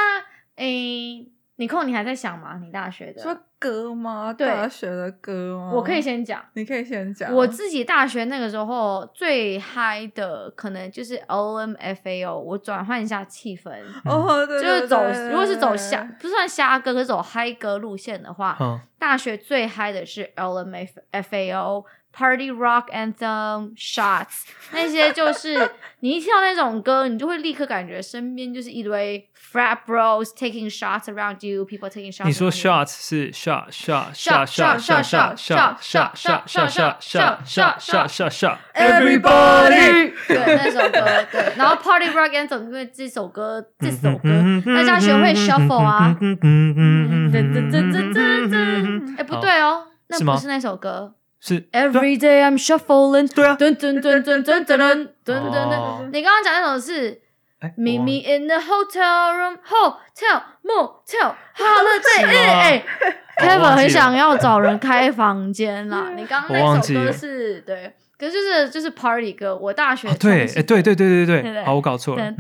[0.57, 2.59] 诶，你空，你还在想吗？
[2.59, 3.23] 你大学的？
[3.23, 4.34] 说歌吗？
[4.36, 5.70] 对大学的歌吗？
[5.72, 6.44] 我可以，先讲。
[6.55, 7.32] 你可以先讲。
[7.32, 13.70] 我自己大学那个时候最嗨的，可能就是 LMFAO，我转换一下气氛，
[14.05, 21.84] 哦，对就是走，如果是走对瞎，不算瞎歌，可是走嗨歌路线的话，嗯，大学最嗨的是 LMFAO。
[22.12, 25.70] Party Rock Anthem Shots 那些就是
[26.01, 32.24] 你一听到那种歌，你就会立刻感觉身边就是一堆 frat bros taking shots around you，people taking shots。
[32.26, 37.01] 你说 shots 是 shot shot shot shot shot shot shot shot shot shot shot shot shot
[37.01, 51.14] shot shot shot shot shot Everybody 对那首歌，对，然后 Party Rock Anthem 因为这首歌这首歌嗯大家学会 shuffle 啊，嗯嗯嗯噔噔噔噔噔噔，哎不对哦，那不是那首歌。
[51.44, 56.10] 是 Every day I'm shuffling，对啊噔噔噔噔噔噔噔噔噔哦噔。
[56.12, 57.20] 你刚刚讲那首是
[57.59, 62.27] 哎 Meet 我 me in the hotel room, hotel, motel, holiday。
[62.27, 66.10] 哎哎，Kevin 很想要找人开房间啦。
[66.14, 67.93] 你刚刚那首歌是对，
[68.23, 72.32] 可是就是就是 Party 歌，我大学哦对，对对对对对对对，好，我搞错了，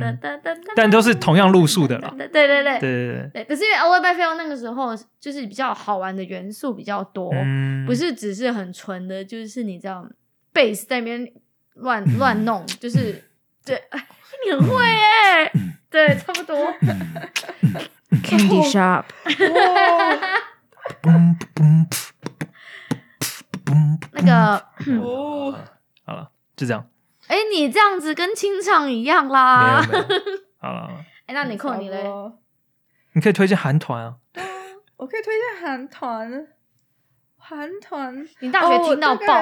[0.76, 2.78] 但都是同样路数的啦，对对对对。
[2.78, 3.44] 对对对，对。
[3.46, 7.84] 可是因为 l b f a 那个时候就是比较好玩的元素比较多，嗯。
[7.84, 10.08] 不是只是很纯的，就是你知道
[10.54, 11.28] ，bass 在那边
[11.74, 13.20] 乱乱弄，就是
[13.66, 14.06] 对，哎，
[14.46, 15.50] 你很会哎，
[15.90, 16.56] 对，差不多。
[18.22, 19.02] Candy Shop，
[24.12, 24.64] 那个，
[26.56, 26.88] 就这样，
[27.28, 29.82] 哎，你这样子跟清唱一样没啦。
[29.84, 30.04] 有没有，
[30.58, 32.02] 好了，好了 哎，那你扣你嘞？
[33.14, 34.16] 你可以推荐韩团啊，
[34.96, 36.46] 我可以推荐韩团，
[37.36, 38.26] 韩团。
[38.40, 39.34] 你大学听到爆，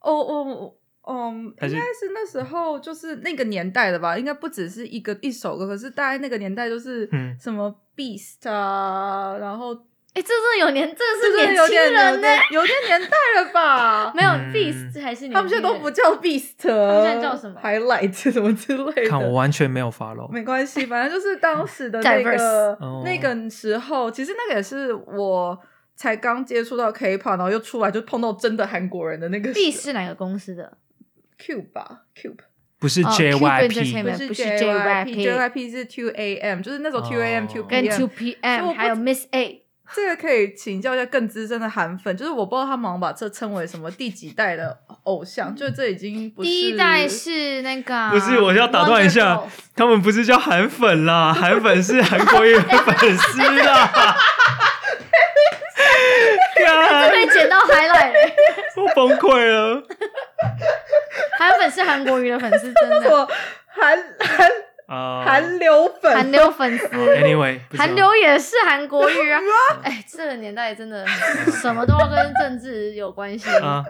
[0.00, 0.74] 哦，哦哦
[1.10, 7.34] 嗯，应该是是那时候就是那个年代的吧，应该不只是一个一首歌，可是大概那个年代就是嗯。
[7.40, 9.74] 什么 Beast 啊，然后
[10.18, 12.20] 哎，这是有年，这是年轻人呢。
[12.20, 14.12] 点有点年代了吧？
[14.16, 19.08] 没有嗯 Beast 还是他们现在都不叫 Beast，他们现在叫什么？Highlight 什么之类的。
[19.10, 25.56] 看我完全没有 follow，没关系，反正就是当时的那个 哦那个时候，其实那个也是我
[25.94, 30.76] 才刚接触到 K-pop，然后又出来就碰到真的韩国人的那个 Beast 是哪个公司的
[31.40, 32.36] ？Cube 吧，Cube
[32.80, 39.26] 不是哦，Cube JYP，Entertainment 不是 JYP，JYP 是 Two AM，就是那种 Two AM 哦 Two 跟我 PM 不还有 Miss
[39.32, 49.42] A，这个可以请教一下更资深的韩粉，就是我不知道他们好像把这称为什么第几代的偶像，就这已经不是第一代是那个啊，不是我要打断一下
[49.74, 54.16] 他们不是叫韩粉啦，韩粉是韩国瑜的粉丝啦。
[56.58, 58.30] 干被捡到 highlight，了
[58.76, 59.82] 我崩溃了。
[61.38, 63.26] 韩粉是韩国瑜的粉丝，真的 我
[63.66, 64.50] 韩韩
[64.88, 66.78] 啊韩流粉，韩流粉
[67.76, 69.38] 韩流也是韩国语啊！
[69.84, 73.50] 哎，这个年代真的什么都要跟政治有关系。
[73.60, 73.84] 啊，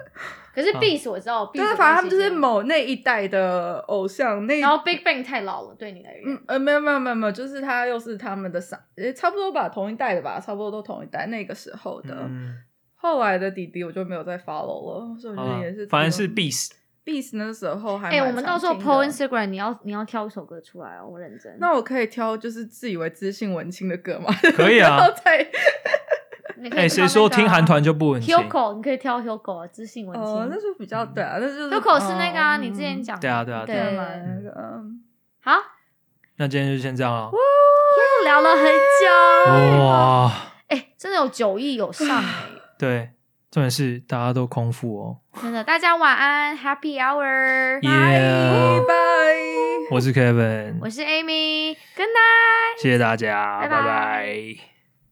[0.52, 6.38] 可是啊 Beast 我知道，Beast 就是反正他们就是某那一代的偶像，那然后 Big Bang 太老了，对你来嗯言。
[6.48, 12.12] 呃没有没有没有没有，就是他又是他们的上，诶差不多吧，同一代的吧，差不多都同一代那个时候的。
[12.28, 12.56] 嗯，
[12.96, 16.72] 后来的弟弟我就没有再 follow 了，所以我觉得也是，反正是 Beast。
[17.08, 21.56] Beast 那时候还哎，蛮我们到时候 PO Instagram，你要你要挑一首歌出来哦，我认真。
[21.58, 24.30] 那我可以挑就是自以为知性文青的歌吗？
[24.54, 25.48] 可以啊然后再哎，
[26.58, 30.62] 你可以挑谁说听韩团就不文青？Hyuko，你可以挑 Hyuko 啊，知性文哦，那青。
[30.70, 33.20] 就比较对啊，那就是 Hyuko 是那个啊，嗯你之前讲的。
[33.22, 35.02] 对啊对啊对对啊那个嗯
[35.40, 35.52] 好，
[36.36, 37.30] 那今天就先这样了。
[38.24, 39.84] 聊了很久。
[39.84, 40.30] 哇，
[40.68, 42.24] 哎，真的有九亿有上哎，
[42.78, 43.10] 对，
[43.50, 45.16] 重点是大家都空腹哦。
[45.42, 48.94] 真的，大家晚安，Happy Hour，Yeah，拜。
[49.90, 52.82] 我是 Kevin，我是 Amy，Good night。
[52.82, 54.77] 谢谢大家，拜拜拜拜